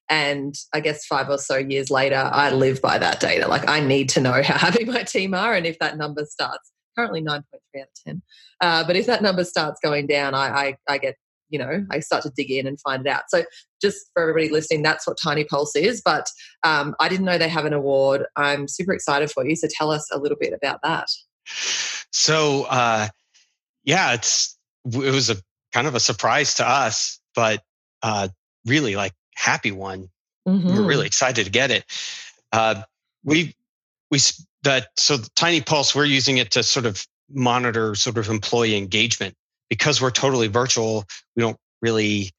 And 0.09 0.55
I 0.73 0.79
guess 0.79 1.05
five 1.05 1.29
or 1.29 1.37
so 1.37 1.57
years 1.57 1.89
later, 1.91 2.29
I 2.31 2.51
live 2.51 2.81
by 2.81 2.97
that 2.97 3.19
data. 3.19 3.47
Like 3.47 3.67
I 3.67 3.79
need 3.81 4.09
to 4.09 4.21
know 4.21 4.31
how 4.43 4.57
happy 4.57 4.85
my 4.85 5.03
team 5.03 5.33
are, 5.33 5.53
and 5.53 5.65
if 5.65 5.79
that 5.79 5.97
number 5.97 6.25
starts 6.25 6.71
currently 6.97 7.21
9.3 7.21 7.27
out 7.35 7.81
of 7.81 8.03
10. 8.05 8.21
Uh, 8.59 8.83
but 8.87 8.95
if 8.95 9.05
that 9.05 9.21
number 9.21 9.43
starts 9.43 9.79
going 9.83 10.07
down, 10.07 10.33
I, 10.33 10.47
I, 10.47 10.77
I 10.87 10.97
get 10.97 11.15
you 11.49 11.59
know 11.59 11.85
i 11.91 11.99
start 11.99 12.23
to 12.23 12.31
dig 12.35 12.51
in 12.51 12.67
and 12.67 12.79
find 12.81 13.05
it 13.05 13.09
out 13.09 13.23
so 13.29 13.43
just 13.81 14.09
for 14.13 14.21
everybody 14.21 14.49
listening 14.49 14.81
that's 14.81 15.07
what 15.07 15.17
tiny 15.21 15.43
pulse 15.45 15.75
is 15.75 16.01
but 16.03 16.27
um, 16.63 16.95
i 16.99 17.07
didn't 17.07 17.25
know 17.25 17.37
they 17.37 17.49
have 17.49 17.65
an 17.65 17.73
award 17.73 18.25
i'm 18.35 18.67
super 18.67 18.93
excited 18.93 19.31
for 19.31 19.47
you 19.47 19.55
so 19.55 19.67
tell 19.71 19.91
us 19.91 20.07
a 20.11 20.17
little 20.17 20.37
bit 20.39 20.53
about 20.53 20.79
that 20.83 21.07
so 22.11 22.65
uh, 22.69 23.07
yeah 23.83 24.13
it's 24.13 24.57
it 24.85 25.13
was 25.13 25.29
a 25.29 25.37
kind 25.73 25.87
of 25.87 25.95
a 25.95 25.99
surprise 25.99 26.55
to 26.55 26.67
us 26.67 27.19
but 27.37 27.61
uh, 28.01 28.27
really 28.65 28.95
like 28.95 29.13
happy 29.35 29.71
one. 29.71 30.09
Mm-hmm. 30.47 30.71
we 30.71 30.77
are 30.79 30.83
really 30.83 31.05
excited 31.05 31.45
to 31.45 31.51
get 31.51 31.71
it. 31.71 31.85
Uh, 32.51 32.81
we 33.23 33.55
we 34.09 34.19
that 34.63 34.87
so 34.97 35.17
tiny 35.35 35.61
pulse 35.61 35.93
we're 35.93 36.05
using 36.05 36.37
it 36.37 36.51
to 36.51 36.63
sort 36.63 36.85
of 36.85 37.05
monitor 37.29 37.95
sort 37.95 38.17
of 38.17 38.29
employee 38.29 38.75
engagement. 38.75 39.35
Because 39.69 40.01
we're 40.01 40.11
totally 40.11 40.47
virtual, 40.47 41.03
we 41.35 41.41
don't 41.41 41.57
really 41.81 42.31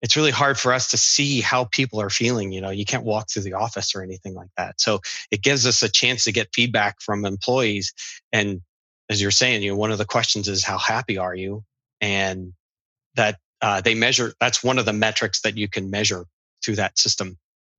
it's 0.00 0.16
really 0.16 0.30
hard 0.30 0.58
for 0.58 0.72
us 0.72 0.92
to 0.92 0.96
see 0.96 1.40
how 1.40 1.64
people 1.64 2.00
are 2.00 2.10
feeling 2.10 2.52
you 2.52 2.60
know? 2.60 2.70
You 2.70 2.84
can't 2.84 3.04
walk 3.04 3.28
through 3.28 3.42
the 3.42 3.54
office 3.54 3.94
or 3.94 4.02
anything 4.02 4.34
like 4.34 4.50
that. 4.56 4.80
So 4.80 5.00
it 5.30 5.42
gives 5.42 5.66
us 5.66 5.82
a 5.82 5.90
chance 5.90 6.24
to 6.24 6.32
get 6.32 6.54
feedback 6.54 7.00
from 7.00 7.24
employees 7.26 7.92
and 8.32 8.62
as 9.10 9.20
you're 9.20 9.30
saying 9.30 9.62
you 9.62 9.72
know 9.72 9.76
one 9.76 9.90
of 9.90 9.98
the 9.98 10.04
questions 10.04 10.48
is 10.48 10.64
how 10.64 10.78
happy 10.78 11.18
are 11.18 11.34
you? 11.34 11.64
And 12.00 12.54
that 13.18 13.38
uh, 13.60 13.80
they 13.80 13.94
measure 13.94 14.32
that's 14.40 14.64
one 14.64 14.78
of 14.78 14.86
the 14.86 14.92
metrics 14.92 15.42
that 15.42 15.56
you 15.56 15.68
can 15.68 15.90
measure 15.90 16.24
through 16.64 16.76
that 16.76 16.98
system 16.98 17.36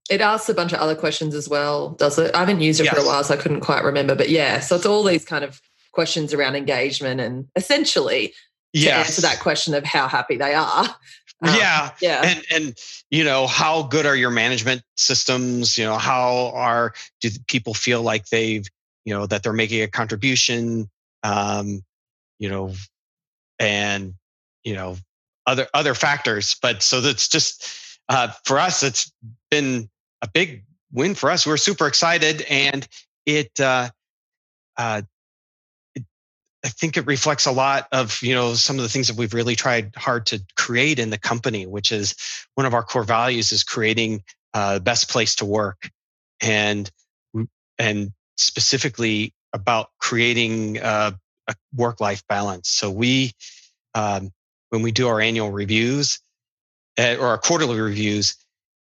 it 0.09 0.21
asks 0.21 0.49
a 0.49 0.53
bunch 0.53 0.73
of 0.73 0.79
other 0.79 0.95
questions 0.95 1.33
as 1.33 1.49
well 1.49 1.89
does 1.91 2.19
it 2.19 2.33
i 2.35 2.39
haven't 2.39 2.61
used 2.61 2.79
it 2.79 2.83
yes. 2.85 2.93
for 2.93 3.01
a 3.01 3.05
while 3.05 3.23
so 3.23 3.33
i 3.33 3.37
couldn't 3.37 3.61
quite 3.61 3.83
remember 3.83 4.13
but 4.13 4.29
yeah 4.29 4.59
so 4.59 4.75
it's 4.75 4.85
all 4.85 5.03
these 5.03 5.25
kind 5.25 5.43
of 5.43 5.59
questions 5.91 6.33
around 6.33 6.55
engagement 6.55 7.19
and 7.19 7.47
essentially 7.55 8.33
to 8.73 8.81
yes. 8.81 9.07
answer 9.07 9.21
that 9.21 9.39
question 9.39 9.73
of 9.73 9.83
how 9.83 10.07
happy 10.07 10.37
they 10.37 10.53
are. 10.53 10.85
Um, 11.41 11.55
yeah. 11.55 11.91
Yeah. 12.01 12.21
And 12.25 12.45
and 12.53 12.77
you 13.09 13.23
know, 13.23 13.47
how 13.47 13.83
good 13.83 14.05
are 14.05 14.15
your 14.15 14.29
management 14.29 14.81
systems? 14.97 15.77
You 15.77 15.85
know, 15.85 15.97
how 15.97 16.51
are 16.53 16.93
do 17.21 17.29
people 17.47 17.73
feel 17.73 18.01
like 18.01 18.27
they've, 18.27 18.67
you 19.05 19.13
know, 19.13 19.25
that 19.25 19.43
they're 19.43 19.53
making 19.53 19.81
a 19.81 19.87
contribution? 19.87 20.89
Um, 21.23 21.83
you 22.39 22.49
know, 22.49 22.73
and 23.57 24.15
you 24.65 24.73
know, 24.73 24.97
other 25.49 25.67
other 25.73 25.95
factors. 25.95 26.55
But 26.61 26.83
so 26.83 27.01
that's 27.01 27.27
just 27.27 27.67
uh, 28.07 28.29
for 28.45 28.59
us, 28.59 28.83
it's 28.83 29.11
been 29.51 29.89
a 30.21 30.27
big 30.27 30.63
win 30.91 31.15
for 31.15 31.29
us. 31.29 31.45
We're 31.45 31.57
super 31.57 31.87
excited, 31.87 32.41
and 32.49 32.87
it 33.25 33.59
uh, 33.59 33.89
uh, 34.77 35.01
I 36.63 36.67
think 36.67 36.97
it 36.97 37.05
reflects 37.07 37.45
a 37.45 37.51
lot 37.51 37.87
of 37.91 38.21
you 38.21 38.35
know 38.35 38.53
some 38.53 38.77
of 38.77 38.83
the 38.83 38.89
things 38.89 39.07
that 39.07 39.17
we've 39.17 39.33
really 39.33 39.55
tried 39.55 39.95
hard 39.95 40.25
to 40.27 40.41
create 40.55 40.99
in 40.99 41.09
the 41.09 41.17
company, 41.17 41.65
which 41.65 41.91
is 41.91 42.15
one 42.55 42.65
of 42.65 42.73
our 42.73 42.83
core 42.83 43.03
values 43.03 43.51
is 43.51 43.63
creating 43.63 44.23
uh, 44.53 44.75
the 44.75 44.81
best 44.81 45.09
place 45.09 45.35
to 45.35 45.45
work, 45.45 45.89
and 46.41 46.91
and 47.77 48.11
specifically 48.37 49.33
about 49.53 49.89
creating 49.99 50.79
uh, 50.79 51.11
a 51.47 51.55
work-life 51.75 52.23
balance. 52.27 52.69
So 52.69 52.91
we, 52.91 53.31
um, 53.95 54.31
when 54.69 54.81
we 54.81 54.91
do 54.91 55.07
our 55.07 55.19
annual 55.19 55.51
reviews 55.51 56.19
uh, 56.97 57.15
or 57.19 57.27
our 57.27 57.37
quarterly 57.37 57.79
reviews, 57.79 58.35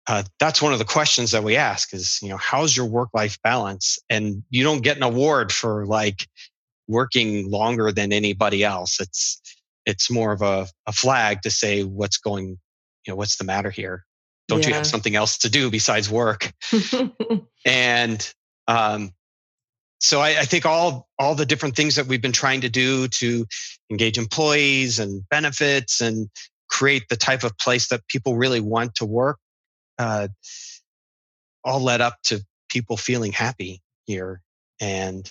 uh, 0.07 0.23
that's 0.41 0.63
one 0.63 0.73
of 0.73 0.79
the 0.79 0.85
questions 0.85 1.33
that 1.33 1.45
we 1.45 1.57
ask 1.57 1.93
is 1.93 2.19
you 2.23 2.29
know 2.29 2.39
how's 2.39 2.77
your 2.77 2.87
work-life 2.87 3.39
balance, 3.43 3.99
and 4.09 4.43
you 4.51 4.65
don't 4.65 4.83
get 4.83 4.97
an 4.97 5.03
award 5.03 5.53
for 5.53 5.87
like 5.87 6.27
working 6.89 7.51
longer 7.51 7.93
than 7.93 8.13
anybody 8.13 8.65
else. 8.65 9.01
It's 9.01 9.41
it's 9.89 10.11
more 10.11 10.33
of 10.33 10.43
a, 10.43 10.67
a 10.87 10.93
flag 10.93 11.43
to 11.43 11.51
say 11.51 11.83
what's 11.83 12.19
going, 12.19 12.59
you 13.07 13.13
know, 13.13 13.17
what's 13.17 13.37
the 13.37 13.45
matter 13.45 13.71
here? 13.71 14.05
Don't 14.47 14.63
yeah. 14.63 14.69
you 14.69 14.75
have 14.75 14.87
something 14.87 15.17
else 15.17 15.39
to 15.39 15.51
do 15.51 15.71
besides 15.71 16.11
work? 16.11 16.53
and 17.65 18.35
um, 18.67 19.13
so 20.01 20.21
I, 20.21 20.41
I, 20.41 20.45
think 20.45 20.65
all 20.65 21.09
all 21.19 21.35
the 21.35 21.47
different 21.47 21.77
things 21.77 21.97
that 21.97 22.07
we've 22.07 22.23
been 22.23 22.33
trying 22.33 22.61
to 22.61 22.69
do 22.69 23.09
to 23.09 23.47
engage 23.91 24.19
employees 24.19 24.99
and 24.99 25.29
benefits 25.29 26.01
and 26.01 26.29
create 26.69 27.09
the 27.09 27.17
type 27.17 27.43
of 27.45 27.57
place 27.59 27.89
that 27.89 28.07
people 28.09 28.37
really 28.37 28.61
want 28.61 28.95
to 28.97 29.05
work, 29.05 29.39
uh, 29.99 30.29
all 31.65 31.81
led 31.81 32.01
up 32.01 32.17
to 32.25 32.45
people 32.69 32.97
feeling 32.97 33.33
happy 33.33 33.81
here. 34.07 34.41
And 34.81 35.31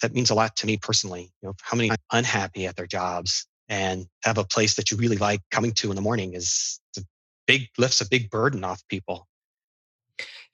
that 0.00 0.14
means 0.14 0.30
a 0.30 0.34
lot 0.34 0.56
to 0.56 0.66
me 0.66 0.78
personally. 0.78 1.30
You 1.42 1.48
know, 1.48 1.54
how 1.60 1.76
many 1.76 1.90
unhappy 2.10 2.66
at 2.66 2.76
their 2.76 2.86
jobs 2.86 3.46
and 3.68 4.06
have 4.24 4.38
a 4.38 4.44
place 4.44 4.74
that 4.74 4.90
you 4.90 4.96
really 4.96 5.16
like 5.16 5.40
coming 5.50 5.72
to 5.72 5.90
in 5.90 5.96
the 5.96 6.02
morning 6.02 6.34
is 6.34 6.80
a 6.96 7.02
big 7.46 7.68
lifts 7.78 8.00
a 8.00 8.08
big 8.08 8.30
burden 8.30 8.64
off 8.64 8.82
people. 8.88 9.26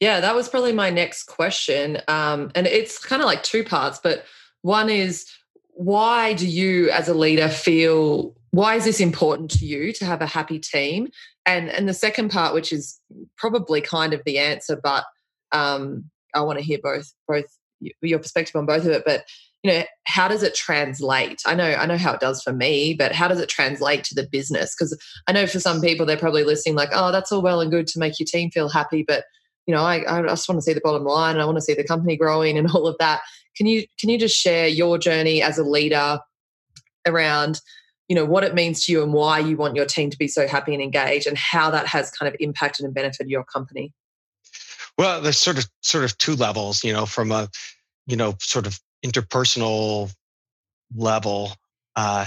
Yeah, 0.01 0.21
that 0.21 0.35
was 0.35 0.49
probably 0.49 0.73
my 0.73 0.91
next 0.91 1.25
question. 1.25 1.99
Um, 2.07 2.51
and 2.55 2.67
it's 2.67 2.99
kind 2.99 3.23
of 3.23 3.27
like 3.27 3.43
two 3.43 3.65
parts, 3.65 3.99
but 4.03 4.25
one 4.63 4.91
is 4.91 5.27
why 5.73 6.35
do 6.35 6.47
you 6.47 6.91
as 6.91 7.09
a 7.09 7.15
leader 7.15 7.49
feel 7.49 8.35
why 8.51 8.75
is 8.75 8.85
this 8.85 9.01
important 9.01 9.51
to 9.51 9.67
you 9.67 9.93
to 9.93 10.05
have 10.07 10.23
a 10.23 10.27
happy 10.27 10.59
team? 10.59 11.09
And 11.45 11.69
and 11.69 11.89
the 11.89 11.95
second 11.95 12.31
part, 12.31 12.55
which 12.55 12.73
is 12.73 12.99
probably 13.37 13.81
kind 13.81 14.15
of 14.15 14.23
the 14.25 14.39
answer, 14.39 14.79
but 14.83 15.05
um, 15.53 16.11
I 16.35 16.41
want 16.41 16.59
to 16.59 16.65
hear 16.65 16.79
both 16.83 17.13
both 17.29 17.45
your 18.01 18.19
perspective 18.19 18.57
on 18.57 18.67
both 18.67 18.85
of 18.85 18.93
it, 18.93 19.03
but 19.05 19.25
you 19.63 19.73
know, 19.73 19.83
how 20.05 20.29
does 20.29 20.43
it 20.43 20.55
translate? 20.55 21.43
I 21.45 21.55
know, 21.55 21.75
I 21.75 21.87
know 21.87 21.99
how 21.99 22.13
it 22.15 22.21
does 22.21 22.43
for 22.43 22.53
me, 22.53 22.95
but 22.95 23.13
how 23.13 23.27
does 23.27 23.41
it 23.41 23.49
translate 23.49 24.05
to 24.05 24.15
the 24.15 24.29
business? 24.31 24.75
Because 24.75 24.97
I 25.27 25.33
know 25.33 25.47
for 25.47 25.61
some 25.61 25.81
people 25.81 26.07
they're 26.07 26.17
probably 26.17 26.45
listening 26.45 26.77
like, 26.77 26.91
oh, 26.93 27.11
that's 27.11 27.33
all 27.33 27.43
well 27.43 27.61
and 27.61 27.71
good 27.71 27.87
to 27.89 27.99
make 27.99 28.21
your 28.21 28.27
team 28.27 28.51
feel 28.51 28.69
happy, 28.69 29.05
but 29.07 29.25
you 29.67 29.75
know, 29.75 29.83
I, 29.83 30.19
I 30.19 30.23
just 30.23 30.49
want 30.49 30.59
to 30.59 30.63
see 30.63 30.73
the 30.73 30.81
bottom 30.81 31.05
line 31.05 31.35
and 31.35 31.43
I 31.43 31.45
want 31.45 31.59
to 31.59 31.63
see 31.63 31.75
the 31.75 31.85
company 31.85 32.17
growing 32.17 32.57
and 32.57 32.71
all 32.75 32.87
of 32.87 32.97
that. 32.99 33.23
Can 33.57 33.67
you 33.67 33.87
can 33.99 34.09
you 34.09 34.19
just 34.19 34.37
share 34.37 34.69
your 34.69 34.99
journey 34.99 35.43
as 35.43 35.59
a 35.59 35.65
leader 35.65 36.21
around 37.07 37.61
you 38.09 38.15
know 38.15 38.25
what 38.25 38.45
it 38.45 38.55
means 38.55 38.85
to 38.85 38.93
you 38.93 39.03
and 39.03 39.13
why 39.13 39.39
you 39.39 39.57
want 39.57 39.75
your 39.75 39.85
team 39.85 40.11
to 40.11 40.19
be 40.19 40.29
so 40.29 40.47
happy 40.47 40.75
and 40.75 40.83
engaged 40.83 41.27
and 41.27 41.37
how 41.39 41.71
that 41.71 41.87
has 41.87 42.11
kind 42.11 42.29
of 42.29 42.37
impacted 42.39 42.85
and 42.85 42.95
benefited 42.95 43.29
your 43.29 43.45
company 43.45 43.93
well, 44.99 45.21
there's 45.21 45.39
sort 45.39 45.59
of 45.59 45.69
sort 45.83 46.05
of 46.05 46.17
two 46.17 46.37
levels, 46.37 46.83
you 46.83 46.93
know, 46.93 47.07
from 47.07 47.31
a 47.33 47.49
you 48.07 48.17
know 48.17 48.35
sort 48.41 48.67
of 48.67 48.81
interpersonal 49.05 50.13
level. 50.95 51.53
Uh, 51.95 52.27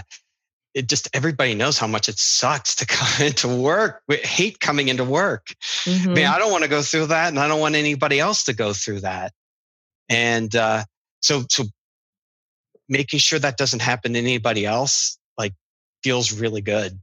it 0.73 0.87
just 0.87 1.09
everybody 1.13 1.55
knows 1.55 1.77
how 1.77 1.87
much 1.87 2.09
it 2.09 2.19
sucks 2.19 2.75
to 2.75 2.85
come 2.87 3.25
into 3.25 3.47
work. 3.47 4.01
We 4.07 4.17
hate 4.17 4.59
coming 4.59 4.87
into 4.87 5.03
work. 5.03 5.47
Mm-hmm. 5.83 6.09
I 6.09 6.13
mean. 6.13 6.25
I 6.25 6.37
don't 6.39 6.51
want 6.51 6.63
to 6.63 6.69
go 6.69 6.81
through 6.81 7.07
that, 7.07 7.29
and 7.29 7.39
I 7.39 7.47
don't 7.47 7.59
want 7.59 7.75
anybody 7.75 8.19
else 8.19 8.43
to 8.45 8.53
go 8.53 8.73
through 8.73 9.01
that. 9.01 9.33
And 10.09 10.55
uh, 10.55 10.83
so, 11.21 11.43
so 11.49 11.65
making 12.87 13.19
sure 13.19 13.39
that 13.39 13.57
doesn't 13.57 13.81
happen 13.81 14.13
to 14.13 14.19
anybody 14.19 14.65
else, 14.65 15.17
like, 15.37 15.53
feels 16.03 16.31
really 16.31 16.61
good 16.61 16.99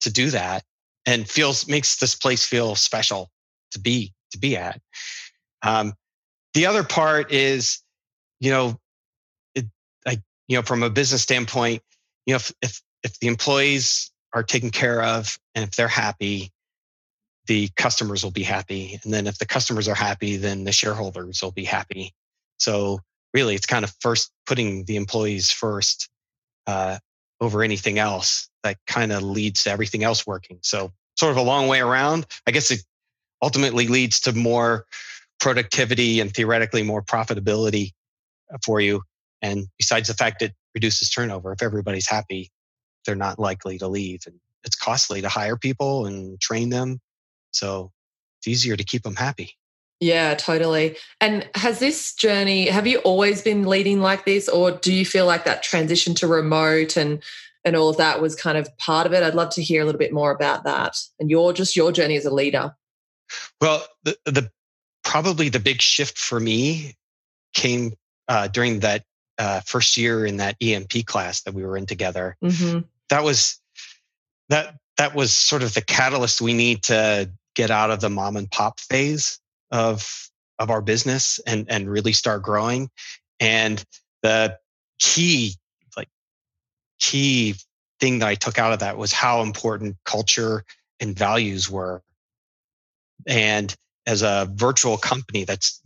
to 0.00 0.10
do 0.10 0.30
that, 0.30 0.64
and 1.06 1.28
feels 1.28 1.68
makes 1.68 1.96
this 1.96 2.14
place 2.14 2.44
feel 2.44 2.74
special 2.74 3.30
to 3.72 3.80
be 3.80 4.12
to 4.32 4.38
be 4.38 4.56
at. 4.56 4.80
Um, 5.62 5.94
the 6.54 6.66
other 6.66 6.82
part 6.82 7.32
is, 7.32 7.80
you 8.40 8.50
know, 8.50 8.78
it, 9.54 9.66
I, 10.06 10.18
you 10.48 10.56
know, 10.56 10.62
from 10.62 10.82
a 10.82 10.90
business 10.90 11.22
standpoint, 11.22 11.82
you 12.26 12.34
know, 12.34 12.36
if, 12.36 12.52
if, 12.62 12.82
if 13.02 13.18
the 13.18 13.26
employees 13.26 14.10
are 14.32 14.42
taken 14.42 14.70
care 14.70 15.02
of 15.02 15.38
and 15.54 15.64
if 15.64 15.72
they're 15.72 15.88
happy, 15.88 16.50
the 17.46 17.68
customers 17.76 18.22
will 18.22 18.30
be 18.30 18.42
happy. 18.42 19.00
And 19.02 19.12
then 19.12 19.26
if 19.26 19.38
the 19.38 19.46
customers 19.46 19.88
are 19.88 19.94
happy, 19.94 20.36
then 20.36 20.64
the 20.64 20.72
shareholders 20.72 21.42
will 21.42 21.50
be 21.50 21.64
happy. 21.64 22.12
So 22.58 23.00
really, 23.34 23.54
it's 23.54 23.66
kind 23.66 23.84
of 23.84 23.92
first 24.00 24.30
putting 24.46 24.84
the 24.84 24.96
employees 24.96 25.50
first 25.50 26.08
uh, 26.66 26.98
over 27.40 27.62
anything 27.62 27.98
else 27.98 28.48
that 28.62 28.76
kind 28.86 29.12
of 29.12 29.22
leads 29.22 29.64
to 29.64 29.70
everything 29.70 30.04
else 30.04 30.26
working. 30.26 30.58
So 30.62 30.92
sort 31.16 31.32
of 31.32 31.38
a 31.38 31.42
long 31.42 31.68
way 31.68 31.80
around. 31.80 32.26
I 32.46 32.50
guess 32.50 32.70
it 32.70 32.84
ultimately 33.42 33.88
leads 33.88 34.20
to 34.20 34.32
more 34.32 34.84
productivity 35.40 36.20
and 36.20 36.32
theoretically 36.32 36.82
more 36.82 37.02
profitability 37.02 37.92
for 38.64 38.80
you. 38.80 39.02
And 39.42 39.68
besides 39.78 40.08
the 40.08 40.14
fact 40.14 40.42
it 40.42 40.52
reduces 40.74 41.08
turnover, 41.10 41.52
if 41.52 41.62
everybody's 41.62 42.08
happy, 42.08 42.50
they're 43.04 43.14
not 43.14 43.38
likely 43.38 43.78
to 43.78 43.88
leave. 43.88 44.22
And 44.26 44.36
it's 44.64 44.76
costly 44.76 45.20
to 45.22 45.28
hire 45.28 45.56
people 45.56 46.06
and 46.06 46.40
train 46.40 46.70
them. 46.70 47.00
So 47.52 47.92
it's 48.38 48.48
easier 48.48 48.76
to 48.76 48.84
keep 48.84 49.02
them 49.02 49.16
happy. 49.16 49.56
Yeah, 50.00 50.34
totally. 50.34 50.96
And 51.20 51.46
has 51.54 51.78
this 51.78 52.14
journey, 52.14 52.68
have 52.68 52.86
you 52.86 52.98
always 53.00 53.42
been 53.42 53.66
leading 53.66 54.00
like 54.00 54.24
this, 54.24 54.48
or 54.48 54.70
do 54.70 54.94
you 54.94 55.04
feel 55.04 55.26
like 55.26 55.44
that 55.44 55.62
transition 55.62 56.14
to 56.16 56.26
remote 56.26 56.96
and 56.96 57.22
and 57.62 57.76
all 57.76 57.90
of 57.90 57.98
that 57.98 58.22
was 58.22 58.34
kind 58.34 58.56
of 58.56 58.74
part 58.78 59.06
of 59.06 59.12
it? 59.12 59.22
I'd 59.22 59.34
love 59.34 59.50
to 59.50 59.62
hear 59.62 59.82
a 59.82 59.84
little 59.84 59.98
bit 59.98 60.14
more 60.14 60.30
about 60.30 60.64
that 60.64 60.96
and 61.18 61.30
your 61.30 61.52
just 61.52 61.76
your 61.76 61.92
journey 61.92 62.16
as 62.16 62.24
a 62.24 62.32
leader. 62.32 62.74
Well, 63.60 63.86
the, 64.04 64.16
the 64.24 64.50
probably 65.04 65.50
the 65.50 65.60
big 65.60 65.82
shift 65.82 66.16
for 66.16 66.40
me 66.40 66.96
came 67.52 67.92
uh, 68.28 68.48
during 68.48 68.80
that 68.80 69.04
uh, 69.40 69.60
first 69.60 69.96
year 69.96 70.26
in 70.26 70.36
that 70.36 70.54
EMP 70.60 71.06
class 71.06 71.40
that 71.42 71.54
we 71.54 71.64
were 71.64 71.76
in 71.78 71.86
together. 71.86 72.36
Mm-hmm. 72.44 72.80
That 73.08 73.24
was 73.24 73.58
that 74.50 74.76
that 74.98 75.14
was 75.14 75.32
sort 75.32 75.62
of 75.62 75.72
the 75.72 75.80
catalyst 75.80 76.42
we 76.42 76.52
need 76.52 76.82
to 76.84 77.30
get 77.54 77.70
out 77.70 77.90
of 77.90 78.02
the 78.02 78.10
mom 78.10 78.36
and 78.36 78.50
pop 78.50 78.78
phase 78.78 79.40
of 79.70 80.28
of 80.58 80.68
our 80.68 80.82
business 80.82 81.40
and 81.46 81.66
and 81.70 81.90
really 81.90 82.12
start 82.12 82.42
growing. 82.42 82.90
And 83.40 83.82
the 84.22 84.58
key 84.98 85.54
like 85.96 86.10
key 86.98 87.54
thing 87.98 88.18
that 88.18 88.28
I 88.28 88.34
took 88.34 88.58
out 88.58 88.74
of 88.74 88.80
that 88.80 88.98
was 88.98 89.10
how 89.10 89.40
important 89.40 89.96
culture 90.04 90.66
and 91.00 91.18
values 91.18 91.70
were. 91.70 92.02
And 93.26 93.74
as 94.06 94.20
a 94.20 94.50
virtual 94.52 94.98
company 94.98 95.44
that's 95.44 95.80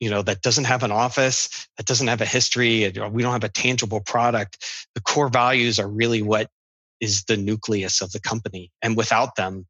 you 0.00 0.10
know 0.10 0.22
that 0.22 0.42
doesn't 0.42 0.64
have 0.64 0.82
an 0.82 0.90
office 0.90 1.68
that 1.76 1.86
doesn't 1.86 2.08
have 2.08 2.20
a 2.20 2.26
history 2.26 2.90
we 3.10 3.22
don't 3.22 3.32
have 3.32 3.44
a 3.44 3.48
tangible 3.48 4.00
product 4.00 4.86
the 4.94 5.00
core 5.00 5.28
values 5.28 5.78
are 5.78 5.88
really 5.88 6.22
what 6.22 6.48
is 7.00 7.24
the 7.24 7.36
nucleus 7.36 8.02
of 8.02 8.12
the 8.12 8.20
company. 8.20 8.70
And 8.82 8.96
without 8.96 9.36
them 9.36 9.66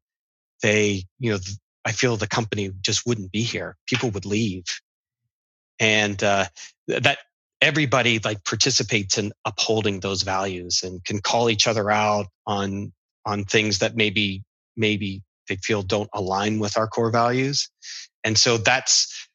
they 0.61 1.05
you 1.19 1.31
know 1.31 1.39
i 1.85 1.91
feel 1.91 2.15
the 2.15 2.27
company 2.27 2.69
just 2.81 3.05
wouldn't 3.05 3.31
be 3.31 3.41
here. 3.41 3.75
People 3.87 4.11
would 4.11 4.25
leave. 4.25 4.65
And 5.79 6.21
uh, 6.23 6.45
that 6.87 7.17
everybody 7.59 8.19
like 8.19 8.43
participates 8.43 9.17
in 9.17 9.31
upholding 9.45 9.99
those 9.99 10.21
values 10.21 10.81
and 10.83 11.03
can 11.03 11.19
call 11.19 11.49
each 11.49 11.67
other 11.67 11.89
out 11.89 12.27
on 12.45 12.91
on 13.25 13.45
things 13.45 13.79
that 13.79 13.95
maybe 13.95 14.43
maybe 14.77 15.23
they 15.47 15.55
feel 15.55 15.81
don't 15.81 16.09
align 16.13 16.59
with 16.59 16.77
our 16.77 16.87
core 16.87 17.11
values. 17.11 17.69
And 18.23 18.37
so 18.37 18.57
that's 18.57 19.27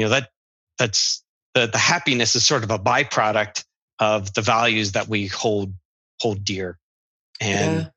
you 0.00 0.06
know 0.06 0.10
that 0.10 0.30
that's 0.78 1.22
the, 1.54 1.66
the 1.66 1.76
happiness 1.76 2.34
is 2.34 2.46
sort 2.46 2.64
of 2.64 2.70
a 2.70 2.78
byproduct 2.78 3.64
of 3.98 4.32
the 4.32 4.40
values 4.40 4.92
that 4.92 5.08
we 5.08 5.26
hold 5.26 5.74
hold 6.22 6.42
dear 6.42 6.78
and 7.38 7.82
yeah. 7.82 7.88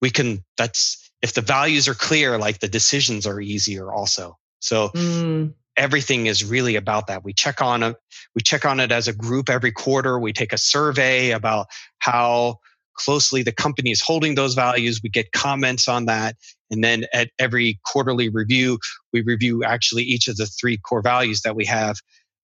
we 0.00 0.08
can 0.08 0.42
that's 0.56 1.12
if 1.20 1.34
the 1.34 1.42
values 1.42 1.86
are 1.86 1.94
clear 1.94 2.38
like 2.38 2.60
the 2.60 2.68
decisions 2.68 3.26
are 3.26 3.42
easier 3.42 3.92
also 3.92 4.38
so 4.60 4.88
mm. 4.94 5.52
everything 5.76 6.24
is 6.24 6.42
really 6.42 6.76
about 6.76 7.08
that 7.08 7.22
we 7.24 7.34
check 7.34 7.60
on 7.60 7.82
it 7.82 7.96
we 8.34 8.40
check 8.40 8.64
on 8.64 8.80
it 8.80 8.90
as 8.90 9.06
a 9.06 9.12
group 9.12 9.50
every 9.50 9.70
quarter 9.70 10.18
we 10.18 10.32
take 10.32 10.54
a 10.54 10.58
survey 10.58 11.32
about 11.32 11.66
how 11.98 12.58
closely 13.04 13.42
the 13.42 13.52
company 13.52 13.90
is 13.90 14.00
holding 14.00 14.34
those 14.34 14.54
values 14.54 15.00
we 15.02 15.08
get 15.08 15.32
comments 15.32 15.88
on 15.88 16.06
that 16.06 16.36
and 16.70 16.84
then 16.84 17.04
at 17.12 17.30
every 17.38 17.78
quarterly 17.84 18.28
review 18.28 18.78
we 19.12 19.22
review 19.22 19.64
actually 19.64 20.02
each 20.02 20.28
of 20.28 20.36
the 20.36 20.46
three 20.46 20.76
core 20.76 21.02
values 21.02 21.42
that 21.42 21.56
we 21.56 21.64
have 21.64 21.96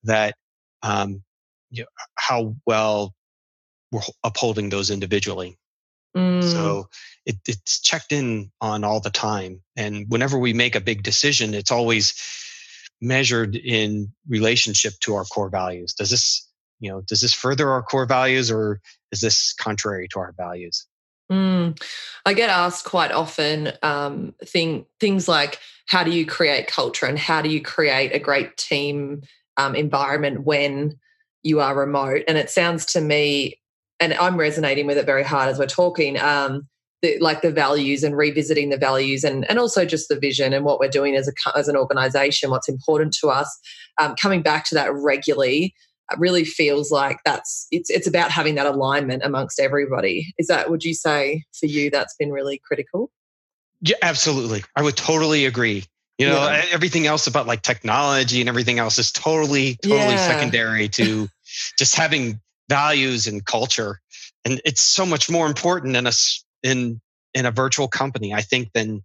that 0.05 0.35
um, 0.83 1.23
you 1.71 1.83
know, 1.83 1.89
how 2.17 2.55
well 2.67 3.13
we're 3.91 4.01
upholding 4.25 4.69
those 4.69 4.91
individually 4.91 5.57
Mm. 6.17 6.43
So 6.43 6.89
it, 7.27 7.37
it's 7.47 7.81
checked 7.81 8.11
in 8.11 8.51
on 8.61 8.85
all 8.85 9.01
the 9.01 9.11
time. 9.11 9.61
And 9.77 10.07
whenever 10.09 10.39
we 10.39 10.55
make 10.55 10.75
a 10.75 10.81
big 10.81 11.03
decision, 11.03 11.53
it's 11.53 11.71
always 11.71 12.15
measured 13.03 13.55
in 13.55 14.13
relationship 14.27 14.95
to 15.01 15.15
our 15.15 15.25
core 15.25 15.51
values. 15.51 15.93
Does 15.93 16.11
this, 16.11 16.46
you 16.81 16.91
know, 16.91 17.03
does 17.03 17.21
this 17.21 17.33
further 17.33 17.71
our 17.71 17.83
core 17.83 18.07
values 18.07 18.51
or 18.51 18.81
is 19.13 19.21
this 19.21 19.53
contrary 19.53 20.09
to 20.13 20.21
our 20.21 20.35
values? 20.37 20.87
Mm. 21.31 21.81
I 22.25 22.35
get 22.35 22.51
asked 22.51 22.85
quite 22.85 23.13
often 23.13 23.73
um, 23.83 24.35
thing, 24.45 24.87
things 25.01 25.27
like 25.27 25.59
how 25.87 26.05
do 26.05 26.11
you 26.11 26.27
create 26.27 26.69
culture 26.69 27.07
and 27.07 27.19
how 27.19 27.43
do 27.43 27.49
you 27.49 27.61
create 27.61 28.13
a 28.13 28.19
great 28.19 28.57
team 28.57 29.23
um, 29.57 29.75
environment 29.75 30.45
when 30.45 30.99
you 31.43 31.61
are 31.61 31.77
remote? 31.77 32.23
And 32.29 32.39
it 32.39 32.51
sounds 32.51 32.87
to 32.87 33.01
me 33.01 33.61
and 33.99 34.13
I'm 34.15 34.37
resonating 34.37 34.87
with 34.87 34.99
it 34.99 35.07
very 35.07 35.25
hard 35.25 35.49
as 35.49 35.59
we're 35.59 35.67
talking. 35.67 36.19
Um, 36.19 36.69
the, 37.03 37.19
like 37.19 37.43
the 37.43 37.53
values 37.53 38.03
and 38.03 38.17
revisiting 38.17 38.71
the 38.71 38.79
values 38.79 39.23
and, 39.23 39.49
and 39.51 39.59
also 39.59 39.85
just 39.85 40.09
the 40.09 40.19
vision 40.19 40.53
and 40.53 40.65
what 40.65 40.81
we're 40.81 40.89
doing 40.89 41.15
as 41.15 41.29
a 41.29 41.33
as 41.57 41.69
an 41.69 41.77
organization, 41.77 42.51
what's 42.51 42.71
important 42.71 43.13
to 43.21 43.29
us. 43.29 43.55
Um, 44.01 44.15
coming 44.21 44.43
back 44.43 44.65
to 44.67 44.75
that 44.77 44.93
regularly 44.95 45.75
uh, 46.13 46.17
really 46.19 46.45
feels 46.45 46.91
like 46.91 47.19
that's 47.25 47.67
it's 47.71 47.91
it's 47.91 48.07
about 48.07 48.31
having 48.31 48.55
that 48.57 48.67
alignment 48.67 49.23
amongst 49.25 49.61
everybody. 49.61 50.33
Is 50.39 50.47
that 50.49 50.71
would 50.71 50.85
you 50.85 50.95
say 50.95 51.45
for 51.59 51.67
you 51.67 51.91
that's 51.91 52.15
been 52.15 52.31
really 52.31 52.61
critical? 52.65 53.11
Yeah, 53.81 53.97
absolutely. 54.03 54.65
I 54.75 54.83
would 54.83 54.97
totally 54.97 55.45
agree. 55.47 55.85
You 56.19 56.29
know, 56.29 56.49
yeah. 56.49 56.65
everything 56.71 57.07
else 57.07 57.27
about 57.27 57.47
like 57.47 57.61
technology 57.61 58.41
and 58.41 58.49
everything 58.49 58.79
else 58.79 58.99
is 58.99 59.13
totally, 59.13 59.77
totally 59.83 60.15
yeah. 60.15 60.27
secondary 60.27 60.89
to 60.91 61.29
just 61.79 61.95
having 61.95 62.41
values 62.71 63.27
and 63.27 63.45
culture. 63.45 64.01
And 64.47 64.61
it's 64.65 64.81
so 64.81 65.05
much 65.05 65.29
more 65.29 65.47
important 65.47 65.95
in 65.95 66.07
a 66.07 66.13
in 66.63 67.01
in 67.35 67.45
a 67.45 67.51
virtual 67.51 67.87
company, 67.87 68.33
I 68.33 68.41
think, 68.41 68.73
than 68.73 69.05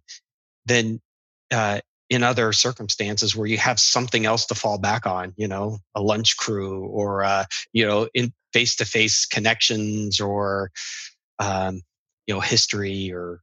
than 0.64 1.02
uh, 1.50 1.80
in 2.12 2.22
other 2.22 2.52
circumstances 2.52 3.34
where 3.34 3.46
you 3.46 3.56
have 3.56 3.80
something 3.80 4.26
else 4.26 4.46
to 4.46 4.54
fall 4.54 4.78
back 4.78 5.06
on. 5.06 5.32
You 5.36 5.48
know, 5.48 5.78
a 5.94 6.02
lunch 6.02 6.36
crew 6.36 6.84
or 6.86 7.24
uh, 7.24 7.44
you 7.72 7.86
know, 7.86 8.08
in 8.14 8.32
face 8.52 8.76
to 8.76 8.84
face 8.84 9.24
connections 9.26 10.20
or 10.20 10.70
um, 11.38 11.80
you 12.26 12.34
know, 12.34 12.40
history 12.40 13.12
or 13.12 13.40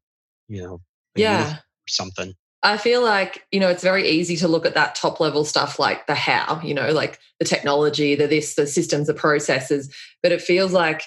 you 0.48 0.62
know, 0.62 0.82
yeah, 1.16 1.58
something. 1.88 2.34
I 2.62 2.78
feel 2.78 3.02
like, 3.02 3.46
you 3.52 3.60
know, 3.60 3.70
it's 3.70 3.84
very 3.84 4.08
easy 4.10 4.36
to 4.38 4.48
look 4.48 4.66
at 4.66 4.74
that 4.74 4.96
top 4.96 5.20
level 5.20 5.46
stuff 5.46 5.80
like 5.80 6.08
the 6.08 6.16
how, 6.16 6.60
you 6.62 6.74
know, 6.74 6.92
like 6.92 7.18
the 7.40 7.46
technology, 7.46 8.16
the 8.16 8.28
this, 8.28 8.56
the 8.56 8.68
systems, 8.68 9.08
the 9.08 9.14
processes, 9.14 9.94
but 10.22 10.32
it 10.34 10.42
feels 10.42 10.74
like 10.74 11.04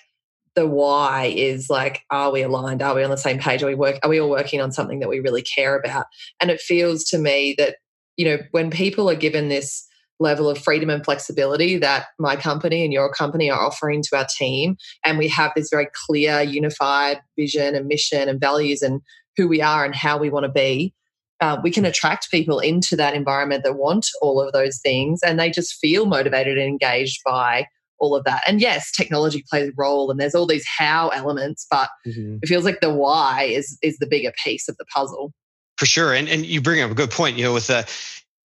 the 0.54 0.66
why 0.66 1.32
is 1.34 1.70
like, 1.70 2.02
are 2.10 2.30
we 2.30 2.42
aligned? 2.42 2.82
Are 2.82 2.94
we 2.94 3.02
on 3.02 3.10
the 3.10 3.16
same 3.16 3.38
page? 3.38 3.62
Are 3.62 3.66
we 3.66 3.74
work 3.74 3.98
are 4.02 4.10
we 4.10 4.20
all 4.20 4.30
working 4.30 4.60
on 4.60 4.72
something 4.72 5.00
that 5.00 5.08
we 5.08 5.20
really 5.20 5.42
care 5.42 5.76
about? 5.76 6.06
And 6.40 6.50
it 6.50 6.60
feels 6.60 7.04
to 7.04 7.18
me 7.18 7.54
that, 7.58 7.76
you 8.16 8.24
know, 8.24 8.38
when 8.50 8.70
people 8.70 9.08
are 9.08 9.14
given 9.14 9.48
this 9.48 9.86
level 10.20 10.48
of 10.48 10.58
freedom 10.58 10.88
and 10.88 11.04
flexibility 11.04 11.78
that 11.78 12.06
my 12.18 12.36
company 12.36 12.84
and 12.84 12.92
your 12.92 13.12
company 13.12 13.50
are 13.50 13.60
offering 13.60 14.02
to 14.02 14.16
our 14.16 14.26
team, 14.38 14.76
and 15.04 15.18
we 15.18 15.28
have 15.28 15.52
this 15.56 15.68
very 15.70 15.88
clear, 16.06 16.40
unified 16.42 17.20
vision 17.36 17.74
and 17.74 17.86
mission 17.86 18.28
and 18.28 18.40
values 18.40 18.82
and 18.82 19.00
who 19.36 19.48
we 19.48 19.60
are 19.60 19.84
and 19.84 19.94
how 19.94 20.18
we 20.18 20.30
want 20.30 20.44
to 20.44 20.52
be 20.52 20.94
uh, 21.42 21.60
we 21.60 21.72
can 21.72 21.84
attract 21.84 22.30
people 22.30 22.60
into 22.60 22.94
that 22.94 23.14
environment 23.14 23.64
that 23.64 23.76
want 23.76 24.06
all 24.22 24.40
of 24.40 24.52
those 24.52 24.78
things 24.78 25.20
and 25.24 25.40
they 25.40 25.50
just 25.50 25.74
feel 25.74 26.06
motivated 26.06 26.56
and 26.56 26.68
engaged 26.68 27.20
by 27.26 27.66
all 28.02 28.14
of 28.14 28.24
that. 28.24 28.42
And 28.46 28.60
yes, 28.60 28.90
technology 28.90 29.44
plays 29.48 29.70
a 29.70 29.72
role 29.76 30.10
and 30.10 30.20
there's 30.20 30.34
all 30.34 30.46
these 30.46 30.66
how 30.66 31.08
elements, 31.10 31.66
but 31.70 31.88
mm-hmm. 32.06 32.38
it 32.42 32.46
feels 32.46 32.64
like 32.64 32.80
the 32.80 32.92
why 32.92 33.44
is 33.44 33.78
is 33.82 33.96
the 33.98 34.06
bigger 34.06 34.32
piece 34.44 34.68
of 34.68 34.76
the 34.76 34.84
puzzle. 34.86 35.32
For 35.78 35.86
sure. 35.86 36.12
And 36.12 36.28
and 36.28 36.44
you 36.44 36.60
bring 36.60 36.82
up 36.82 36.90
a 36.90 36.94
good 36.94 37.10
point, 37.10 37.38
you 37.38 37.44
know, 37.44 37.54
with 37.54 37.68
the 37.68 37.88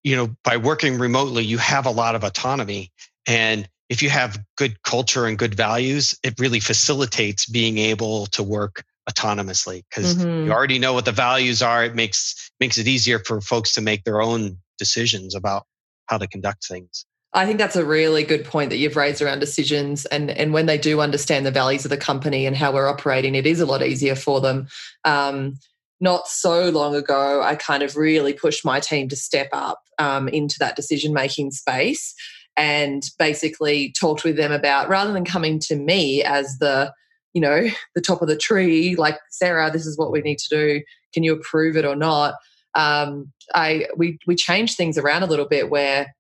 you 0.05 0.15
know, 0.15 0.37
by 0.45 0.57
working 0.57 0.99
remotely, 0.99 1.45
you 1.45 1.59
have 1.59 1.87
a 1.87 1.91
lot 1.91 2.15
of 2.15 2.23
autonomy 2.23 2.93
and 3.27 3.69
if 3.89 4.03
you 4.03 4.11
have 4.11 4.39
good 4.57 4.83
culture 4.83 5.27
and 5.27 5.39
good 5.39 5.55
values, 5.55 6.19
it 6.23 6.39
really 6.39 6.61
facilitates 6.61 7.47
being 7.47 7.79
able 7.79 8.27
to 8.27 8.43
work 8.43 8.85
autonomously 9.09 9.85
because 9.89 10.17
mm-hmm. 10.17 10.47
you 10.47 10.53
already 10.53 10.79
know 10.79 10.93
what 10.93 11.05
the 11.05 11.13
values 11.13 11.63
are 11.63 11.85
it 11.85 11.95
makes 11.95 12.51
makes 12.59 12.77
it 12.77 12.89
easier 12.89 13.21
for 13.21 13.41
folks 13.41 13.73
to 13.73 13.81
make 13.81 14.03
their 14.03 14.21
own 14.21 14.59
decisions 14.79 15.37
about 15.37 15.65
how 16.07 16.19
to 16.19 16.27
conduct 16.27 16.67
things 16.67 17.07
I 17.33 17.45
think 17.45 17.59
that's 17.59 17.77
a 17.77 17.85
really 17.85 18.25
good 18.25 18.45
point 18.45 18.71
that 18.71 18.79
you've 18.79 18.97
raised 18.97 19.21
around 19.21 19.41
decisions 19.41 20.07
and 20.07 20.31
and 20.31 20.53
when 20.53 20.67
they 20.67 20.79
do 20.79 21.01
understand 21.01 21.45
the 21.45 21.51
values 21.51 21.85
of 21.85 21.91
the 21.91 21.97
company 21.97 22.47
and 22.47 22.57
how 22.57 22.73
we're 22.73 22.89
operating 22.89 23.35
it 23.35 23.47
is 23.47 23.61
a 23.61 23.67
lot 23.67 23.83
easier 23.83 24.15
for 24.15 24.41
them 24.41 24.69
um, 25.05 25.55
not 26.01 26.29
so 26.29 26.71
long 26.71 26.95
ago 26.95 27.43
I 27.43 27.55
kind 27.57 27.83
of 27.83 27.97
really 27.97 28.33
pushed 28.33 28.65
my 28.65 28.81
team 28.81 29.09
to 29.09 29.17
step 29.17 29.49
up 29.53 29.83
um, 29.99 30.29
into 30.29 30.57
that 30.61 30.77
decision 30.77 31.13
making 31.13 31.51
space 31.51 32.15
and 32.57 33.03
basically 33.19 33.93
talked 33.93 34.25
with 34.25 34.37
them 34.37 34.53
about 34.53 34.89
rather 34.89 35.13
than 35.13 35.25
coming 35.25 35.59
to 35.61 35.77
me 35.77 36.23
as 36.23 36.57
the 36.59 36.93
you 37.37 37.43
know, 37.43 37.69
the 37.95 38.01
top 38.01 38.23
of 38.23 38.29
the 38.29 38.37
tree, 38.37 38.97
like, 38.97 39.19
Sarah, 39.31 39.71
this 39.71 39.87
is 39.87 39.97
what 39.97 40.11
we 40.11 40.23
need 40.23 40.39
to 40.39 40.49
do. 40.49 40.83
Can 41.13 41.23
you 41.23 41.35
approve 41.35 41.77
it 41.77 41.85
or 41.85 41.95
not? 41.95 42.35
Um, 42.75 43.33
I 43.55 43.87
we 43.97 44.19
we 44.27 44.35
changed 44.35 44.77
things 44.77 44.99
around 44.99 45.23
a 45.23 45.27
little 45.27 45.47
bit 45.47 45.71
where 45.71 46.15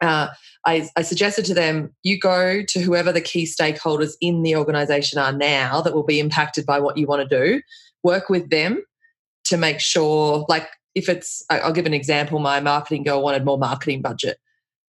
uh, 0.00 0.28
I, 0.64 0.88
I, 0.96 1.02
suggested 1.02 1.44
to 1.46 1.54
them, 1.54 1.94
you 2.02 2.18
go 2.18 2.62
to 2.62 2.80
whoever 2.80 3.12
the 3.12 3.20
key 3.20 3.44
stakeholders 3.44 4.12
in 4.20 4.42
the 4.42 4.54
organization 4.54 5.18
are 5.18 5.32
now 5.32 5.80
that 5.80 5.94
will 5.94 6.04
be 6.04 6.20
impacted 6.20 6.64
by 6.64 6.78
what 6.78 6.96
you 6.96 7.06
want 7.06 7.28
to 7.28 7.36
do, 7.36 7.60
work 8.04 8.28
with 8.28 8.50
them 8.50 8.82
to 9.46 9.56
make 9.56 9.80
sure, 9.80 10.46
like, 10.48 10.68
if 10.94 11.08
it's, 11.08 11.44
I'll 11.50 11.72
give 11.72 11.86
an 11.86 11.94
example, 11.94 12.38
my 12.38 12.60
marketing 12.60 13.02
girl 13.02 13.22
wanted 13.22 13.44
more 13.44 13.58
marketing 13.58 14.02
budget. 14.02 14.38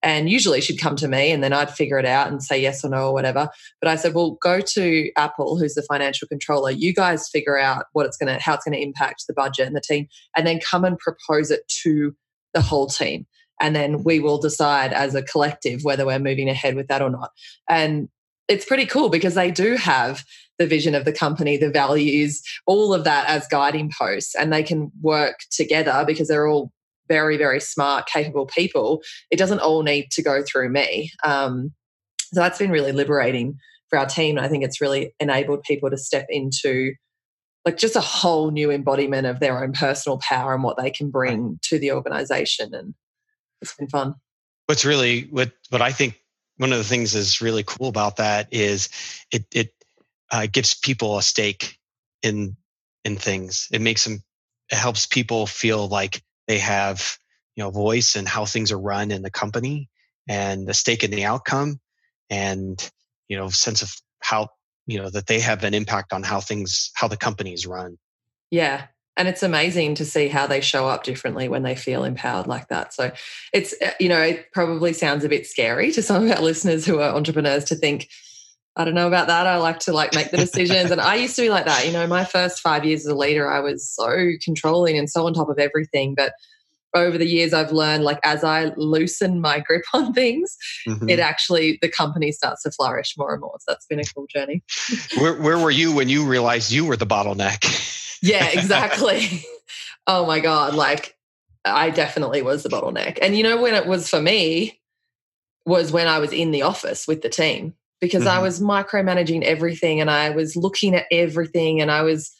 And 0.02 0.30
usually 0.30 0.62
she'd 0.62 0.80
come 0.80 0.96
to 0.98 1.08
me 1.08 1.32
and 1.32 1.44
then 1.44 1.52
I'd 1.52 1.72
figure 1.72 2.00
it 2.00 2.06
out 2.06 2.30
and 2.30 2.42
say 2.42 2.60
yes 2.62 2.86
or 2.86 2.90
no 2.90 3.08
or 3.08 3.14
whatever. 3.14 3.50
But 3.82 3.90
I 3.90 3.96
said, 3.96 4.14
well, 4.14 4.38
go 4.42 4.62
to 4.62 5.12
Apple, 5.18 5.58
who's 5.58 5.74
the 5.74 5.82
financial 5.84 6.28
controller. 6.28 6.72
You 6.72 6.94
guys 6.94 7.28
figure 7.30 7.60
out 7.60 7.86
what 7.94 8.06
it's 8.06 8.16
going 8.16 8.34
to, 8.34 8.42
how 8.42 8.54
it's 8.54 8.64
going 8.64 8.78
to 8.78 8.82
impact 8.82 9.26
the 9.28 9.34
budget 9.34 9.68
and 9.68 9.76
the 9.76 9.82
team, 9.82 10.08
and 10.38 10.48
then 10.48 10.60
come 10.60 10.86
and 10.86 10.98
propose 10.98 11.52
it 11.52 11.68
to 11.84 12.16
the 12.54 12.62
whole 12.62 12.88
team. 12.88 13.28
And 13.60 13.76
then 13.76 14.04
we 14.04 14.20
will 14.20 14.38
decide 14.38 14.94
as 14.94 15.16
a 15.16 15.24
collective 15.24 15.84
whether 15.84 16.06
we're 16.06 16.20
moving 16.20 16.50
ahead 16.50 16.76
with 16.76 16.88
that 16.88 17.02
or 17.02 17.10
not. 17.10 17.32
And 17.70 18.10
it's 18.48 18.66
pretty 18.66 18.86
cool 18.86 19.10
because 19.10 19.36
they 19.36 19.52
do 19.52 19.76
have 19.76 20.24
the 20.58 20.68
vision 20.68 20.96
of 20.96 21.06
the 21.06 21.14
company, 21.14 21.56
the 21.58 21.70
values, 21.70 22.42
all 22.66 22.94
of 22.94 23.04
that 23.06 23.30
as 23.30 23.48
guiding 23.48 23.92
posts, 23.98 24.36
and 24.36 24.52
they 24.52 24.64
can 24.64 24.92
work 25.02 25.40
together 25.52 26.04
because 26.06 26.28
they're 26.28 26.48
all 26.48 26.72
very, 27.08 27.38
very 27.38 27.60
smart, 27.60 28.08
capable 28.08 28.46
people. 28.46 29.02
It 29.32 29.38
doesn't 29.38 29.60
all 29.60 29.84
need 29.84 30.12
to 30.12 30.22
go 30.22 30.44
through 30.44 30.70
me. 30.70 31.12
Um, 31.24 31.72
so 32.34 32.42
that's 32.42 32.60
been 32.60 32.72
really 32.72 32.92
liberating 32.92 33.58
for 33.90 33.98
our 33.98 34.06
team. 34.06 34.38
I 34.38 34.48
think 34.48 34.64
it's 34.64 34.82
really 34.82 35.14
enabled 35.20 35.64
people 35.64 35.90
to 35.90 35.98
step 35.98 36.28
into 36.30 36.94
like 37.66 37.78
just 37.78 37.96
a 37.96 38.02
whole 38.02 38.52
new 38.52 38.72
embodiment 38.72 39.28
of 39.28 39.40
their 39.40 39.62
own 39.64 39.74
personal 39.74 40.20
power 40.20 40.54
and 40.54 40.64
what 40.64 40.78
they 40.78 40.92
can 40.92 41.10
bring 41.10 41.60
to 41.64 41.80
the 41.80 41.92
organization. 41.92 42.74
And 42.74 42.94
it's 43.62 43.76
been 43.76 43.88
fun. 43.88 44.16
What's 44.68 44.86
really 44.86 45.24
what 45.32 45.52
what 45.70 45.82
I 45.82 45.92
think 45.92 46.22
one 46.58 46.72
of 46.72 46.78
the 46.78 46.84
things 46.84 47.16
is 47.16 47.42
really 47.42 47.64
cool 47.64 47.88
about 47.88 48.18
that 48.18 48.48
is 48.52 48.90
it 49.32 49.46
it 49.54 49.74
uh, 50.32 50.48
gives 50.52 50.76
people 50.76 51.18
a 51.18 51.24
stake 51.24 51.78
in 52.22 52.56
in 53.04 53.16
things. 53.16 53.68
It 53.72 53.82
makes 53.82 54.04
them 54.04 54.24
it 54.72 54.78
helps 54.78 55.06
people 55.06 55.48
feel 55.48 55.88
like 55.88 56.22
they 56.48 56.60
have 56.60 57.18
you 57.56 57.64
know 57.64 57.72
voice 57.72 58.16
and 58.16 58.28
how 58.28 58.46
things 58.46 58.72
are 58.72 58.80
run 58.80 59.12
in 59.12 59.22
the 59.22 59.32
company 59.32 59.90
and 60.28 60.70
a 60.70 60.74
stake 60.74 61.04
in 61.04 61.12
the 61.12 61.26
outcome 61.26 61.80
and 62.30 62.90
you 63.28 63.38
know 63.38 63.50
sense 63.50 63.82
of 63.82 63.94
how 64.22 64.48
you 64.86 65.02
know 65.02 65.10
that 65.10 65.28
they 65.28 65.40
have 65.40 65.64
an 65.64 65.74
impact 65.74 66.14
on 66.14 66.24
how 66.24 66.40
things 66.40 66.92
how 66.96 67.08
the 67.08 67.18
companies 67.18 67.68
run 67.68 67.98
yeah 68.52 68.88
and 69.18 69.28
it's 69.28 69.44
amazing 69.44 69.96
to 69.96 70.06
see 70.06 70.28
how 70.28 70.48
they 70.48 70.62
show 70.62 70.88
up 70.88 71.04
differently 71.04 71.50
when 71.50 71.64
they 71.64 71.76
feel 71.76 72.04
empowered 72.04 72.48
like 72.48 72.68
that 72.70 72.94
so 72.94 73.12
it's 73.54 73.74
uh, 73.82 73.92
you 74.00 74.10
know 74.10 74.22
it 74.22 74.52
probably 74.52 74.94
sounds 74.94 75.24
a 75.24 75.30
bit 75.30 75.46
scary 75.46 75.92
to 75.92 76.02
some 76.02 76.24
of 76.24 76.32
our 76.32 76.42
listeners 76.44 76.86
who 76.86 77.00
are 77.00 77.16
entrepreneurs 77.16 77.66
to 77.66 77.76
think 77.76 78.10
i 78.76 78.86
don't 78.86 78.94
know 78.94 79.08
about 79.08 79.28
that 79.28 79.48
i 79.48 79.58
like 79.58 79.80
to 79.80 79.94
like 79.94 80.14
make 80.14 80.32
the 80.32 80.38
decisions 80.38 80.92
and 80.92 81.02
i 81.02 81.16
used 81.16 81.36
to 81.36 81.42
be 81.42 81.50
like 81.50 81.66
that 81.66 81.86
you 81.86 81.92
know 81.92 82.08
my 82.08 82.26
first 82.26 82.62
five 82.62 82.86
years 82.86 83.02
as 83.02 83.12
a 83.12 83.16
leader 83.16 83.50
i 83.50 83.60
was 83.60 83.90
so 83.90 84.32
controlling 84.44 84.98
and 84.98 85.10
so 85.10 85.26
on 85.26 85.34
top 85.34 85.50
of 85.50 85.60
everything 85.60 86.14
but 86.16 86.34
over 86.94 87.18
the 87.18 87.28
years 87.28 87.54
I've 87.54 87.72
learned 87.72 88.04
like 88.04 88.20
as 88.24 88.44
I 88.44 88.72
loosen 88.76 89.42
my 89.42 89.60
grip 89.68 89.84
on 89.94 90.14
things, 90.14 90.58
mm-hmm. 90.88 91.10
it 91.10 91.20
actually 91.20 91.78
the 91.82 91.90
company 91.90 92.32
starts 92.32 92.64
to 92.64 92.72
flourish 92.72 93.16
more 93.18 93.34
and 93.34 93.42
more. 93.42 93.58
So 93.60 93.72
that's 93.72 93.86
been 93.86 94.00
a 94.00 94.04
cool 94.04 94.28
journey. 94.28 94.64
where 95.18 95.36
where 95.36 95.58
were 95.58 95.72
you 95.72 95.94
when 95.94 96.10
you 96.10 96.26
realized 96.26 96.72
you 96.72 96.86
were 96.86 96.98
the 96.98 97.08
bottleneck? 97.08 97.96
yeah, 98.22 98.48
exactly. 98.48 99.44
oh 100.08 100.26
my 100.26 100.40
God. 100.40 100.76
Like 100.76 101.16
I 101.66 101.90
definitely 101.90 102.42
was 102.42 102.64
the 102.64 102.70
bottleneck. 102.70 103.20
And 103.22 103.36
you 103.36 103.44
know 103.44 103.62
when 103.62 103.74
it 103.74 103.86
was 103.86 104.10
for 104.10 104.22
me 104.22 104.80
was 105.66 105.92
when 105.92 106.08
I 106.08 106.20
was 106.20 106.34
in 106.34 106.52
the 106.52 106.64
office 106.64 107.08
with 107.08 107.22
the 107.22 107.30
team 107.30 107.76
because 108.02 108.24
mm-hmm. 108.24 108.40
I 108.40 108.42
was 108.42 108.60
micromanaging 108.60 109.44
everything 109.44 110.02
and 110.02 110.10
I 110.10 110.30
was 110.32 110.56
looking 110.56 110.96
at 110.96 111.06
everything 111.12 111.82
and 111.82 111.92
I 111.92 112.02
was 112.02 112.32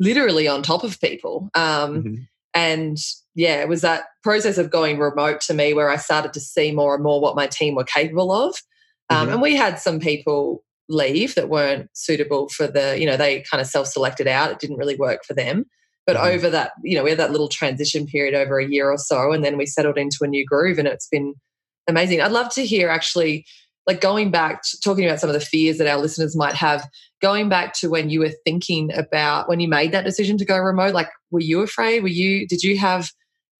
literally 0.00 0.48
on 0.48 0.62
top 0.62 0.84
of 0.84 1.00
people. 1.00 1.50
Um, 1.54 2.02
mm-hmm. 2.02 2.14
And 2.54 2.96
yeah, 3.34 3.60
it 3.60 3.68
was 3.68 3.82
that 3.82 4.04
process 4.22 4.58
of 4.58 4.70
going 4.70 4.98
remote 4.98 5.40
to 5.42 5.54
me 5.54 5.74
where 5.74 5.90
I 5.90 5.96
started 5.96 6.32
to 6.32 6.40
see 6.40 6.72
more 6.72 6.94
and 6.94 7.02
more 7.02 7.20
what 7.20 7.36
my 7.36 7.46
team 7.46 7.74
were 7.74 7.84
capable 7.84 8.32
of. 8.32 8.56
Um, 9.10 9.24
mm-hmm. 9.24 9.32
And 9.34 9.42
we 9.42 9.54
had 9.54 9.78
some 9.78 10.00
people 10.00 10.64
leave 10.88 11.34
that 11.34 11.48
weren't 11.48 11.90
suitable 11.92 12.48
for 12.48 12.66
the, 12.66 12.98
you 12.98 13.06
know, 13.06 13.16
they 13.16 13.42
kind 13.50 13.60
of 13.60 13.66
self 13.66 13.88
selected 13.88 14.26
out. 14.26 14.50
It 14.50 14.58
didn't 14.58 14.76
really 14.78 14.96
work 14.96 15.24
for 15.24 15.34
them. 15.34 15.64
But 16.06 16.16
mm-hmm. 16.16 16.26
over 16.26 16.50
that, 16.50 16.72
you 16.82 16.96
know, 16.96 17.04
we 17.04 17.10
had 17.10 17.18
that 17.18 17.32
little 17.32 17.48
transition 17.48 18.06
period 18.06 18.34
over 18.34 18.58
a 18.58 18.68
year 18.68 18.90
or 18.90 18.98
so, 18.98 19.32
and 19.32 19.44
then 19.44 19.58
we 19.58 19.66
settled 19.66 19.98
into 19.98 20.18
a 20.22 20.26
new 20.26 20.44
groove, 20.44 20.78
and 20.78 20.88
it's 20.88 21.08
been 21.08 21.34
amazing. 21.86 22.20
I'd 22.20 22.32
love 22.32 22.52
to 22.54 22.64
hear 22.64 22.88
actually, 22.88 23.44
like 23.86 24.00
going 24.00 24.30
back, 24.30 24.62
talking 24.82 25.04
about 25.04 25.20
some 25.20 25.28
of 25.28 25.34
the 25.34 25.40
fears 25.40 25.78
that 25.78 25.86
our 25.86 25.98
listeners 25.98 26.36
might 26.36 26.54
have, 26.54 26.88
going 27.20 27.48
back 27.48 27.74
to 27.74 27.88
when 27.88 28.08
you 28.08 28.20
were 28.20 28.32
thinking 28.44 28.90
about 28.96 29.48
when 29.48 29.60
you 29.60 29.68
made 29.68 29.92
that 29.92 30.04
decision 30.04 30.38
to 30.38 30.44
go 30.44 30.58
remote, 30.58 30.94
like, 30.94 31.10
were 31.30 31.40
you 31.40 31.60
afraid? 31.60 32.02
Were 32.02 32.08
you, 32.08 32.46
did 32.46 32.62
you 32.62 32.78
have, 32.78 33.10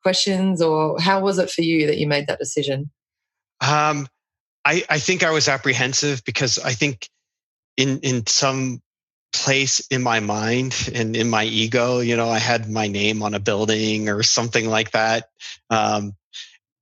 questions, 0.02 0.62
or 0.62 0.98
how 1.00 1.20
was 1.20 1.38
it 1.38 1.50
for 1.50 1.62
you 1.62 1.86
that 1.86 1.98
you 1.98 2.06
made 2.06 2.26
that 2.28 2.38
decision? 2.38 2.90
Um, 3.60 4.06
I, 4.64 4.84
I 4.88 4.98
think 4.98 5.22
I 5.22 5.30
was 5.30 5.48
apprehensive 5.48 6.24
because 6.24 6.58
I 6.58 6.72
think 6.72 7.08
in 7.78 8.00
in 8.00 8.26
some 8.26 8.82
place 9.32 9.80
in 9.90 10.02
my 10.02 10.20
mind 10.20 10.90
and 10.94 11.16
in 11.16 11.30
my 11.30 11.44
ego, 11.44 12.00
you 12.00 12.16
know, 12.16 12.28
I 12.28 12.38
had 12.38 12.68
my 12.68 12.88
name 12.88 13.22
on 13.22 13.32
a 13.32 13.40
building 13.40 14.10
or 14.10 14.22
something 14.22 14.68
like 14.68 14.90
that, 14.90 15.30
um, 15.70 16.12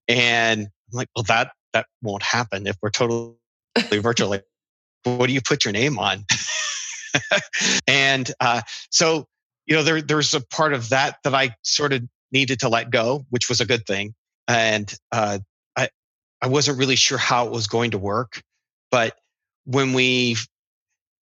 and 0.08 0.62
I'm 0.62 0.96
like, 0.96 1.08
well, 1.14 1.24
that 1.28 1.52
that 1.72 1.86
won't 2.02 2.24
happen 2.24 2.66
if 2.66 2.76
we're 2.82 2.90
totally 2.90 3.36
virtual. 3.92 4.30
Like, 4.30 4.44
what 5.04 5.28
do 5.28 5.32
you 5.32 5.40
put 5.40 5.64
your 5.64 5.72
name 5.72 5.98
on? 5.98 6.24
and 7.86 8.32
uh, 8.40 8.62
so, 8.90 9.26
you 9.66 9.76
know, 9.76 9.84
there 9.84 10.02
there's 10.02 10.34
a 10.34 10.40
part 10.40 10.72
of 10.72 10.88
that 10.88 11.18
that 11.22 11.34
I 11.34 11.54
sort 11.62 11.92
of 11.92 12.02
needed 12.32 12.60
to 12.60 12.68
let 12.68 12.90
go, 12.90 13.26
which 13.30 13.48
was 13.48 13.60
a 13.60 13.66
good 13.66 13.86
thing. 13.86 14.14
And 14.48 14.92
uh, 15.12 15.38
I, 15.76 15.88
I 16.42 16.48
wasn't 16.48 16.78
really 16.78 16.96
sure 16.96 17.18
how 17.18 17.46
it 17.46 17.52
was 17.52 17.66
going 17.66 17.92
to 17.92 17.98
work. 17.98 18.42
But 18.90 19.16
when 19.64 19.92
we, 19.92 20.36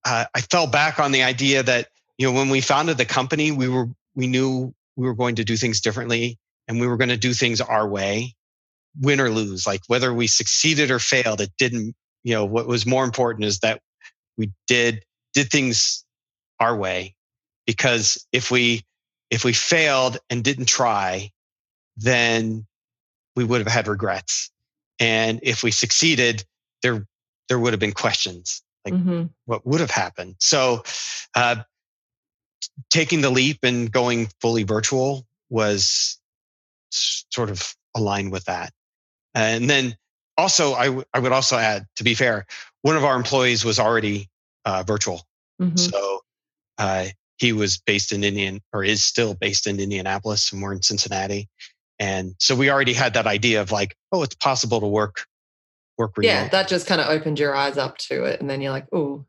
uh, 0.05 0.25
I 0.33 0.41
fell 0.41 0.67
back 0.67 0.99
on 0.99 1.11
the 1.11 1.23
idea 1.23 1.63
that, 1.63 1.89
you 2.17 2.27
know, 2.27 2.33
when 2.33 2.49
we 2.49 2.61
founded 2.61 2.97
the 2.97 3.05
company, 3.05 3.51
we 3.51 3.67
were, 3.67 3.87
we 4.13 4.27
knew 4.27 4.73
we 4.95 5.07
were 5.07 5.15
going 5.15 5.35
to 5.35 5.43
do 5.43 5.57
things 5.57 5.81
differently 5.81 6.37
and 6.67 6.79
we 6.79 6.87
were 6.87 6.97
going 6.97 7.09
to 7.09 7.17
do 7.17 7.33
things 7.33 7.59
our 7.59 7.87
way, 7.87 8.35
win 9.01 9.19
or 9.19 9.29
lose. 9.29 9.65
Like 9.67 9.81
whether 9.87 10.13
we 10.13 10.27
succeeded 10.27 10.91
or 10.91 10.99
failed, 10.99 11.41
it 11.41 11.51
didn't, 11.57 11.95
you 12.23 12.33
know, 12.33 12.45
what 12.45 12.67
was 12.67 12.85
more 12.85 13.03
important 13.03 13.45
is 13.45 13.59
that 13.59 13.81
we 14.37 14.51
did, 14.67 15.03
did 15.33 15.49
things 15.49 16.05
our 16.59 16.75
way. 16.75 17.15
Because 17.65 18.25
if 18.31 18.51
we 18.51 18.83
if 19.31 19.43
we 19.43 19.53
failed 19.53 20.19
and 20.29 20.43
didn't 20.43 20.67
try, 20.67 21.31
then 21.97 22.67
we 23.35 23.43
would 23.43 23.59
have 23.59 23.71
had 23.71 23.87
regrets. 23.87 24.51
And 24.99 25.39
if 25.41 25.63
we 25.63 25.71
succeeded, 25.71 26.45
there 26.83 27.07
there 27.49 27.57
would 27.57 27.73
have 27.73 27.79
been 27.79 27.91
questions 27.91 28.61
like 28.85 28.93
mm-hmm. 28.93 29.25
what 29.45 29.65
would 29.65 29.81
have 29.81 29.91
happened. 29.91 30.35
So, 30.39 30.83
uh, 31.33 31.57
taking 32.89 33.21
the 33.21 33.29
leap 33.29 33.59
and 33.63 33.91
going 33.91 34.27
fully 34.39 34.63
virtual 34.63 35.25
was 35.49 36.19
sort 36.91 37.49
of 37.49 37.75
aligned 37.95 38.31
with 38.31 38.45
that. 38.45 38.71
And 39.33 39.69
then 39.69 39.95
also, 40.37 40.73
I, 40.73 40.85
w- 40.85 41.05
I 41.13 41.19
would 41.19 41.31
also 41.31 41.57
add, 41.57 41.85
to 41.97 42.03
be 42.03 42.13
fair, 42.13 42.45
one 42.81 42.95
of 42.95 43.03
our 43.03 43.15
employees 43.15 43.65
was 43.65 43.79
already 43.79 44.29
uh, 44.65 44.83
virtual. 44.83 45.21
Mm-hmm. 45.61 45.77
So 45.77 46.21
uh, 46.77 47.07
he 47.37 47.53
was 47.53 47.77
based 47.77 48.11
in 48.11 48.23
Indian 48.23 48.61
or 48.73 48.83
is 48.83 49.03
still 49.03 49.33
based 49.33 49.67
in 49.67 49.79
Indianapolis 49.79 50.51
and 50.51 50.61
we're 50.61 50.73
in 50.73 50.81
Cincinnati. 50.81 51.49
And 51.99 52.35
so 52.39 52.55
we 52.55 52.69
already 52.69 52.93
had 52.93 53.13
that 53.13 53.27
idea 53.27 53.61
of 53.61 53.71
like, 53.71 53.95
oh, 54.11 54.23
it's 54.23 54.35
possible 54.35 54.79
to 54.81 54.87
work 54.87 55.25
work 55.97 56.17
remote. 56.17 56.29
Yeah, 56.29 56.47
that 56.49 56.67
just 56.67 56.87
kind 56.87 57.01
of 57.01 57.07
opened 57.07 57.39
your 57.39 57.55
eyes 57.55 57.77
up 57.77 57.97
to 57.97 58.25
it. 58.25 58.39
And 58.39 58.49
then 58.49 58.61
you're 58.61 58.71
like, 58.71 58.87
oh, 58.91 59.25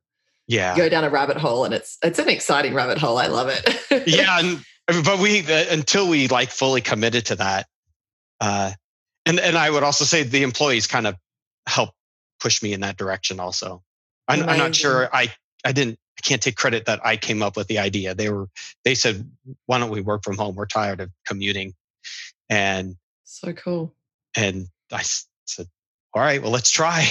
yeah. 0.48 0.76
Go 0.76 0.88
down 0.88 1.04
a 1.04 1.10
rabbit 1.10 1.36
hole 1.36 1.64
and 1.64 1.74
it's 1.74 1.98
it's 2.02 2.18
an 2.18 2.28
exciting 2.28 2.72
rabbit 2.72 2.98
hole. 2.98 3.18
I 3.18 3.26
love 3.26 3.48
it. 3.48 4.06
yeah. 4.06 4.40
And, 4.88 5.04
but 5.04 5.18
we 5.18 5.40
uh, 5.40 5.64
until 5.70 6.08
we 6.08 6.28
like 6.28 6.50
fully 6.50 6.80
committed 6.80 7.26
to 7.26 7.36
that. 7.36 7.66
Uh 8.40 8.70
and 9.24 9.40
and 9.40 9.58
I 9.58 9.68
would 9.68 9.82
also 9.82 10.04
say 10.04 10.22
the 10.22 10.44
employees 10.44 10.86
kind 10.86 11.08
of 11.08 11.16
help 11.66 11.90
push 12.38 12.62
me 12.62 12.72
in 12.72 12.80
that 12.82 12.96
direction 12.96 13.40
also. 13.40 13.82
I'm, 14.28 14.48
I'm 14.48 14.58
not 14.58 14.76
sure 14.76 15.08
I 15.12 15.32
I 15.64 15.72
didn't 15.72 15.98
I 16.18 16.22
can't 16.22 16.40
take 16.40 16.54
credit 16.54 16.86
that 16.86 17.04
I 17.04 17.16
came 17.16 17.42
up 17.42 17.56
with 17.56 17.66
the 17.66 17.80
idea. 17.80 18.14
They 18.14 18.30
were 18.30 18.48
they 18.84 18.94
said, 18.94 19.28
"Why 19.66 19.78
don't 19.78 19.90
we 19.90 20.00
work 20.00 20.22
from 20.22 20.36
home? 20.36 20.54
We're 20.54 20.66
tired 20.66 21.00
of 21.00 21.10
commuting." 21.26 21.74
And 22.48 22.96
so 23.24 23.52
cool. 23.52 23.92
And 24.36 24.68
I 24.92 25.02
said, 25.46 25.66
"All 26.16 26.22
right, 26.22 26.40
well, 26.42 26.50
let's 26.50 26.70
try." 26.70 27.06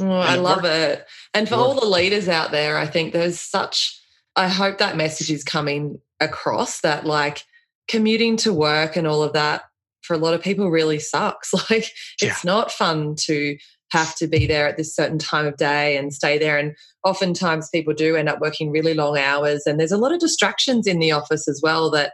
Oh, 0.00 0.10
I 0.10 0.34
love 0.34 0.64
worked. 0.64 0.66
it. 0.66 1.06
And 1.34 1.48
for 1.48 1.54
all 1.54 1.78
the 1.78 1.86
leaders 1.86 2.28
out 2.28 2.50
there, 2.50 2.76
I 2.76 2.86
think 2.86 3.12
there's 3.12 3.38
such. 3.38 3.96
I 4.34 4.48
hope 4.48 4.78
that 4.78 4.96
message 4.96 5.30
is 5.30 5.44
coming 5.44 6.00
across 6.18 6.80
that 6.80 7.06
like 7.06 7.44
commuting 7.86 8.36
to 8.38 8.52
work 8.52 8.96
and 8.96 9.06
all 9.06 9.22
of 9.22 9.34
that 9.34 9.62
for 10.02 10.14
a 10.14 10.18
lot 10.18 10.34
of 10.34 10.42
people 10.42 10.70
really 10.70 10.98
sucks. 10.98 11.52
Like 11.70 11.90
yeah. 12.20 12.30
it's 12.30 12.44
not 12.44 12.72
fun 12.72 13.14
to 13.26 13.56
have 13.92 14.16
to 14.16 14.26
be 14.26 14.46
there 14.46 14.66
at 14.66 14.76
this 14.76 14.94
certain 14.94 15.18
time 15.18 15.46
of 15.46 15.56
day 15.56 15.96
and 15.96 16.12
stay 16.12 16.38
there. 16.38 16.58
And 16.58 16.74
oftentimes 17.04 17.68
people 17.70 17.94
do 17.94 18.16
end 18.16 18.28
up 18.28 18.40
working 18.40 18.72
really 18.72 18.94
long 18.94 19.16
hours. 19.16 19.62
And 19.66 19.78
there's 19.78 19.92
a 19.92 19.96
lot 19.96 20.12
of 20.12 20.18
distractions 20.18 20.88
in 20.88 20.98
the 20.98 21.12
office 21.12 21.46
as 21.46 21.60
well 21.62 21.90
that 21.92 22.12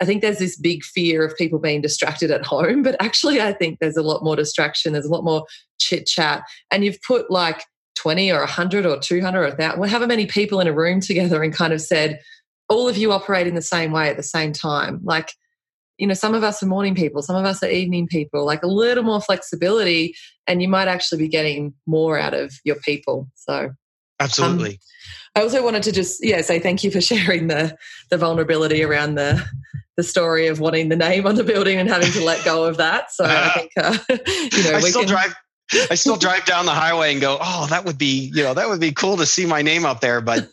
I 0.00 0.04
think 0.04 0.22
there's 0.22 0.38
this 0.38 0.56
big 0.56 0.84
fear 0.84 1.24
of 1.24 1.36
people 1.36 1.58
being 1.58 1.80
distracted 1.80 2.30
at 2.30 2.46
home. 2.46 2.82
But 2.82 2.96
actually, 3.00 3.40
I 3.40 3.52
think 3.52 3.78
there's 3.78 3.96
a 3.96 4.02
lot 4.02 4.22
more 4.22 4.36
distraction. 4.36 4.92
There's 4.92 5.06
a 5.06 5.12
lot 5.12 5.24
more 5.24 5.44
chit 5.78 6.06
chat. 6.06 6.42
And 6.70 6.84
you've 6.84 7.02
put 7.02 7.30
like 7.30 7.62
20 7.96 8.30
or 8.30 8.40
100 8.40 8.86
or 8.86 8.98
200 8.98 9.38
or 9.38 9.48
1,000, 9.48 9.88
however 9.88 10.06
many 10.06 10.26
people 10.26 10.60
in 10.60 10.66
a 10.66 10.72
room 10.72 11.00
together 11.00 11.42
and 11.42 11.52
kind 11.52 11.72
of 11.72 11.80
said, 11.80 12.20
all 12.68 12.88
of 12.88 12.96
you 12.96 13.12
operate 13.12 13.46
in 13.46 13.54
the 13.54 13.62
same 13.62 13.92
way 13.92 14.08
at 14.08 14.16
the 14.16 14.22
same 14.22 14.52
time. 14.52 15.00
Like, 15.02 15.32
you 15.96 16.06
know, 16.06 16.14
some 16.14 16.34
of 16.34 16.44
us 16.44 16.62
are 16.62 16.66
morning 16.66 16.94
people, 16.94 17.22
some 17.22 17.34
of 17.34 17.44
us 17.44 17.62
are 17.62 17.70
evening 17.70 18.06
people, 18.06 18.44
like 18.44 18.62
a 18.62 18.68
little 18.68 19.02
more 19.02 19.20
flexibility, 19.20 20.14
and 20.46 20.62
you 20.62 20.68
might 20.68 20.86
actually 20.86 21.18
be 21.18 21.28
getting 21.28 21.74
more 21.86 22.18
out 22.18 22.34
of 22.34 22.54
your 22.64 22.76
people. 22.76 23.28
So, 23.34 23.70
Absolutely. 24.20 24.70
Um, 24.70 24.78
I 25.34 25.42
also 25.42 25.62
wanted 25.62 25.84
to 25.84 25.92
just 25.92 26.24
yeah 26.24 26.40
say 26.40 26.58
thank 26.58 26.82
you 26.82 26.90
for 26.90 27.00
sharing 27.10 27.46
the 27.48 27.76
the 28.10 28.18
vulnerability 28.18 28.82
around 28.82 29.14
the 29.14 29.44
the 29.98 30.04
story 30.04 30.46
of 30.46 30.60
wanting 30.60 30.88
the 30.88 30.96
name 30.96 31.26
on 31.26 31.34
the 31.34 31.42
building 31.42 31.76
and 31.76 31.88
having 31.88 32.12
to 32.12 32.24
let 32.24 32.42
go 32.44 32.64
of 32.64 32.76
that. 32.76 33.12
So 33.12 33.24
I 33.26 33.48
think 33.54 33.72
uh, 33.76 33.98
you 34.56 34.62
know 34.62 34.78
I 34.78 34.80
we 34.80 34.90
still 34.90 35.02
can, 35.02 35.08
drive. 35.10 35.34
I 35.90 35.96
still 35.96 36.16
drive 36.16 36.46
down 36.46 36.64
the 36.64 36.72
highway 36.72 37.12
and 37.12 37.20
go, 37.20 37.36
oh, 37.38 37.66
that 37.68 37.84
would 37.84 37.98
be 37.98 38.30
you 38.32 38.44
know 38.44 38.54
that 38.54 38.68
would 38.68 38.80
be 38.80 38.92
cool 38.92 39.16
to 39.18 39.26
see 39.26 39.44
my 39.44 39.60
name 39.60 39.84
up 39.84 40.00
there, 40.00 40.20
but 40.20 40.48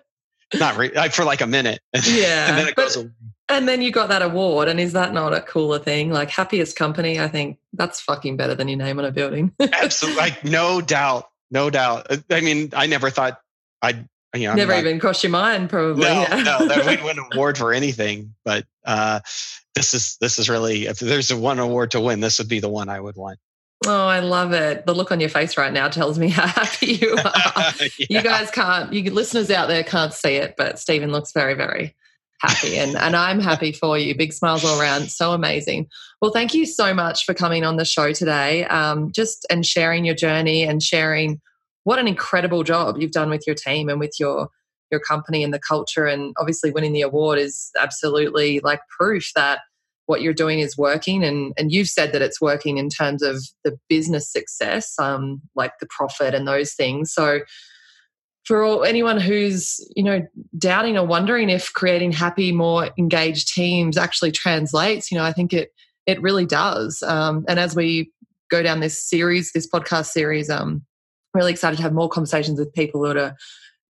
not 0.54 0.78
re- 0.78 1.08
for 1.10 1.24
like 1.24 1.42
a 1.42 1.46
minute. 1.46 1.80
Yeah, 2.06 2.48
and 2.48 2.56
then 2.56 2.68
it 2.68 2.76
goes. 2.76 2.96
But, 2.96 3.10
and 3.48 3.68
then 3.68 3.82
you 3.82 3.90
got 3.90 4.08
that 4.08 4.22
award, 4.22 4.68
and 4.68 4.78
is 4.78 4.92
that 4.92 5.12
not 5.12 5.34
a 5.34 5.40
cooler 5.40 5.80
thing? 5.80 6.10
Like 6.10 6.30
happiest 6.30 6.76
company, 6.76 7.18
I 7.20 7.26
think 7.26 7.58
that's 7.72 8.00
fucking 8.00 8.36
better 8.36 8.54
than 8.54 8.68
your 8.68 8.78
name 8.78 8.98
on 9.00 9.04
a 9.04 9.10
building. 9.10 9.52
Absolutely, 9.60 10.20
like 10.20 10.44
no 10.44 10.80
doubt, 10.80 11.28
no 11.50 11.68
doubt. 11.68 12.06
I 12.30 12.40
mean, 12.40 12.70
I 12.74 12.86
never 12.86 13.10
thought 13.10 13.40
I'd 13.82 14.08
you 14.34 14.48
know, 14.48 14.54
never 14.54 14.72
not, 14.72 14.80
even 14.80 14.98
crossed 14.98 15.22
your 15.22 15.30
mind, 15.30 15.70
probably. 15.70 16.04
No, 16.04 16.22
yeah. 16.22 16.42
no, 16.42 16.66
that 16.66 16.86
we'd 16.86 17.02
win 17.04 17.18
an 17.18 17.26
award 17.32 17.56
for 17.58 17.72
anything. 17.72 18.34
But 18.44 18.64
uh, 18.84 19.20
this 19.74 19.94
is 19.94 20.16
this 20.20 20.38
is 20.38 20.48
really 20.48 20.86
if 20.86 20.98
there's 20.98 21.30
a 21.30 21.36
one 21.36 21.58
award 21.58 21.90
to 21.92 22.00
win, 22.00 22.20
this 22.20 22.38
would 22.38 22.48
be 22.48 22.60
the 22.60 22.68
one 22.68 22.88
I 22.88 23.00
would 23.00 23.16
want. 23.16 23.38
Oh, 23.86 24.06
I 24.06 24.20
love 24.20 24.52
it. 24.52 24.86
The 24.86 24.94
look 24.94 25.12
on 25.12 25.20
your 25.20 25.28
face 25.28 25.56
right 25.56 25.72
now 25.72 25.88
tells 25.88 26.18
me 26.18 26.28
how 26.28 26.46
happy 26.46 26.94
you 26.94 27.12
are. 27.24 27.72
yeah. 27.80 27.88
You 28.08 28.22
guys 28.22 28.50
can't, 28.50 28.92
you 28.92 29.10
listeners 29.10 29.50
out 29.50 29.68
there 29.68 29.82
can't 29.82 30.12
see 30.12 30.36
it, 30.36 30.54
but 30.56 30.78
Steven 30.78 31.10
looks 31.10 31.32
very, 31.32 31.54
very 31.54 31.94
happy 32.40 32.78
and, 32.78 32.96
and 32.96 33.16
I'm 33.16 33.40
happy 33.40 33.72
for 33.72 33.98
you. 33.98 34.14
Big 34.14 34.32
smiles 34.32 34.64
all 34.64 34.80
around. 34.80 35.10
So 35.10 35.32
amazing. 35.32 35.88
Well, 36.20 36.30
thank 36.30 36.54
you 36.54 36.66
so 36.66 36.94
much 36.94 37.24
for 37.24 37.34
coming 37.34 37.64
on 37.64 37.76
the 37.76 37.84
show 37.84 38.12
today. 38.12 38.64
Um, 38.66 39.12
just 39.12 39.46
and 39.50 39.64
sharing 39.64 40.04
your 40.04 40.14
journey 40.14 40.62
and 40.62 40.82
sharing 40.82 41.40
what 41.84 41.98
an 41.98 42.08
incredible 42.08 42.62
job 42.62 42.96
you've 42.98 43.12
done 43.12 43.30
with 43.30 43.46
your 43.46 43.56
team 43.56 43.88
and 43.88 44.00
with 44.00 44.14
your 44.18 44.48
your 44.90 45.00
company 45.00 45.42
and 45.42 45.52
the 45.52 45.58
culture. 45.58 46.06
And 46.06 46.34
obviously 46.38 46.70
winning 46.70 46.92
the 46.92 47.02
award 47.02 47.38
is 47.38 47.70
absolutely 47.80 48.60
like 48.60 48.80
proof 48.88 49.30
that 49.34 49.60
what 50.06 50.20
you're 50.20 50.34
doing 50.34 50.58
is 50.60 50.76
working. 50.76 51.24
And 51.24 51.52
and 51.56 51.72
you've 51.72 51.88
said 51.88 52.12
that 52.12 52.22
it's 52.22 52.40
working 52.40 52.78
in 52.78 52.88
terms 52.90 53.22
of 53.22 53.42
the 53.64 53.78
business 53.88 54.30
success 54.30 54.94
um 54.98 55.40
like 55.54 55.72
the 55.80 55.88
profit 55.88 56.34
and 56.34 56.46
those 56.46 56.74
things. 56.74 57.12
So 57.12 57.40
for 58.44 58.62
all, 58.62 58.84
anyone 58.84 59.18
who's 59.18 59.80
you 59.96 60.02
know 60.02 60.26
doubting 60.58 60.98
or 60.98 61.06
wondering 61.06 61.48
if 61.48 61.72
creating 61.72 62.12
happy 62.12 62.52
more 62.52 62.90
engaged 62.98 63.54
teams 63.54 63.96
actually 63.96 64.32
translates 64.32 65.10
you 65.10 65.16
know 65.16 65.24
i 65.24 65.32
think 65.32 65.54
it 65.54 65.70
it 66.06 66.20
really 66.20 66.46
does. 66.46 67.02
Um, 67.02 67.44
and 67.48 67.58
as 67.58 67.74
we 67.74 68.12
go 68.50 68.62
down 68.62 68.80
this 68.80 69.02
series 69.02 69.52
this 69.52 69.68
podcast 69.68 70.06
series 70.06 70.50
um, 70.50 70.82
really 71.34 71.52
excited 71.52 71.76
to 71.76 71.82
have 71.82 71.92
more 71.92 72.08
conversations 72.08 72.58
with 72.58 72.72
people 72.72 73.02
that 73.02 73.16
are 73.16 73.36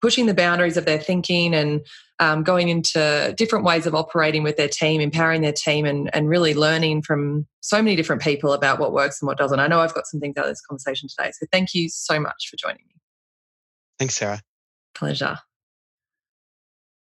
pushing 0.02 0.26
the 0.26 0.34
boundaries 0.34 0.76
of 0.76 0.84
their 0.84 0.98
thinking 0.98 1.54
and 1.54 1.86
um, 2.18 2.42
going 2.42 2.68
into 2.68 3.34
different 3.36 3.64
ways 3.64 3.86
of 3.86 3.94
operating 3.94 4.42
with 4.42 4.56
their 4.56 4.68
team, 4.68 5.00
empowering 5.00 5.42
their 5.42 5.52
team, 5.52 5.84
and, 5.84 6.10
and 6.14 6.28
really 6.28 6.54
learning 6.54 7.02
from 7.02 7.46
so 7.60 7.82
many 7.82 7.96
different 7.96 8.22
people 8.22 8.52
about 8.52 8.78
what 8.78 8.92
works 8.92 9.20
and 9.20 9.26
what 9.26 9.38
doesn't. 9.38 9.60
I 9.60 9.66
know 9.66 9.80
I've 9.80 9.94
got 9.94 10.06
some 10.06 10.20
things 10.20 10.36
out 10.36 10.44
of 10.44 10.50
this 10.50 10.62
conversation 10.62 11.08
today. 11.08 11.30
So 11.32 11.46
thank 11.52 11.74
you 11.74 11.88
so 11.88 12.18
much 12.18 12.48
for 12.48 12.56
joining 12.56 12.82
me. 12.86 12.94
Thanks, 13.98 14.16
Sarah. 14.16 14.42
Pleasure. 14.94 15.38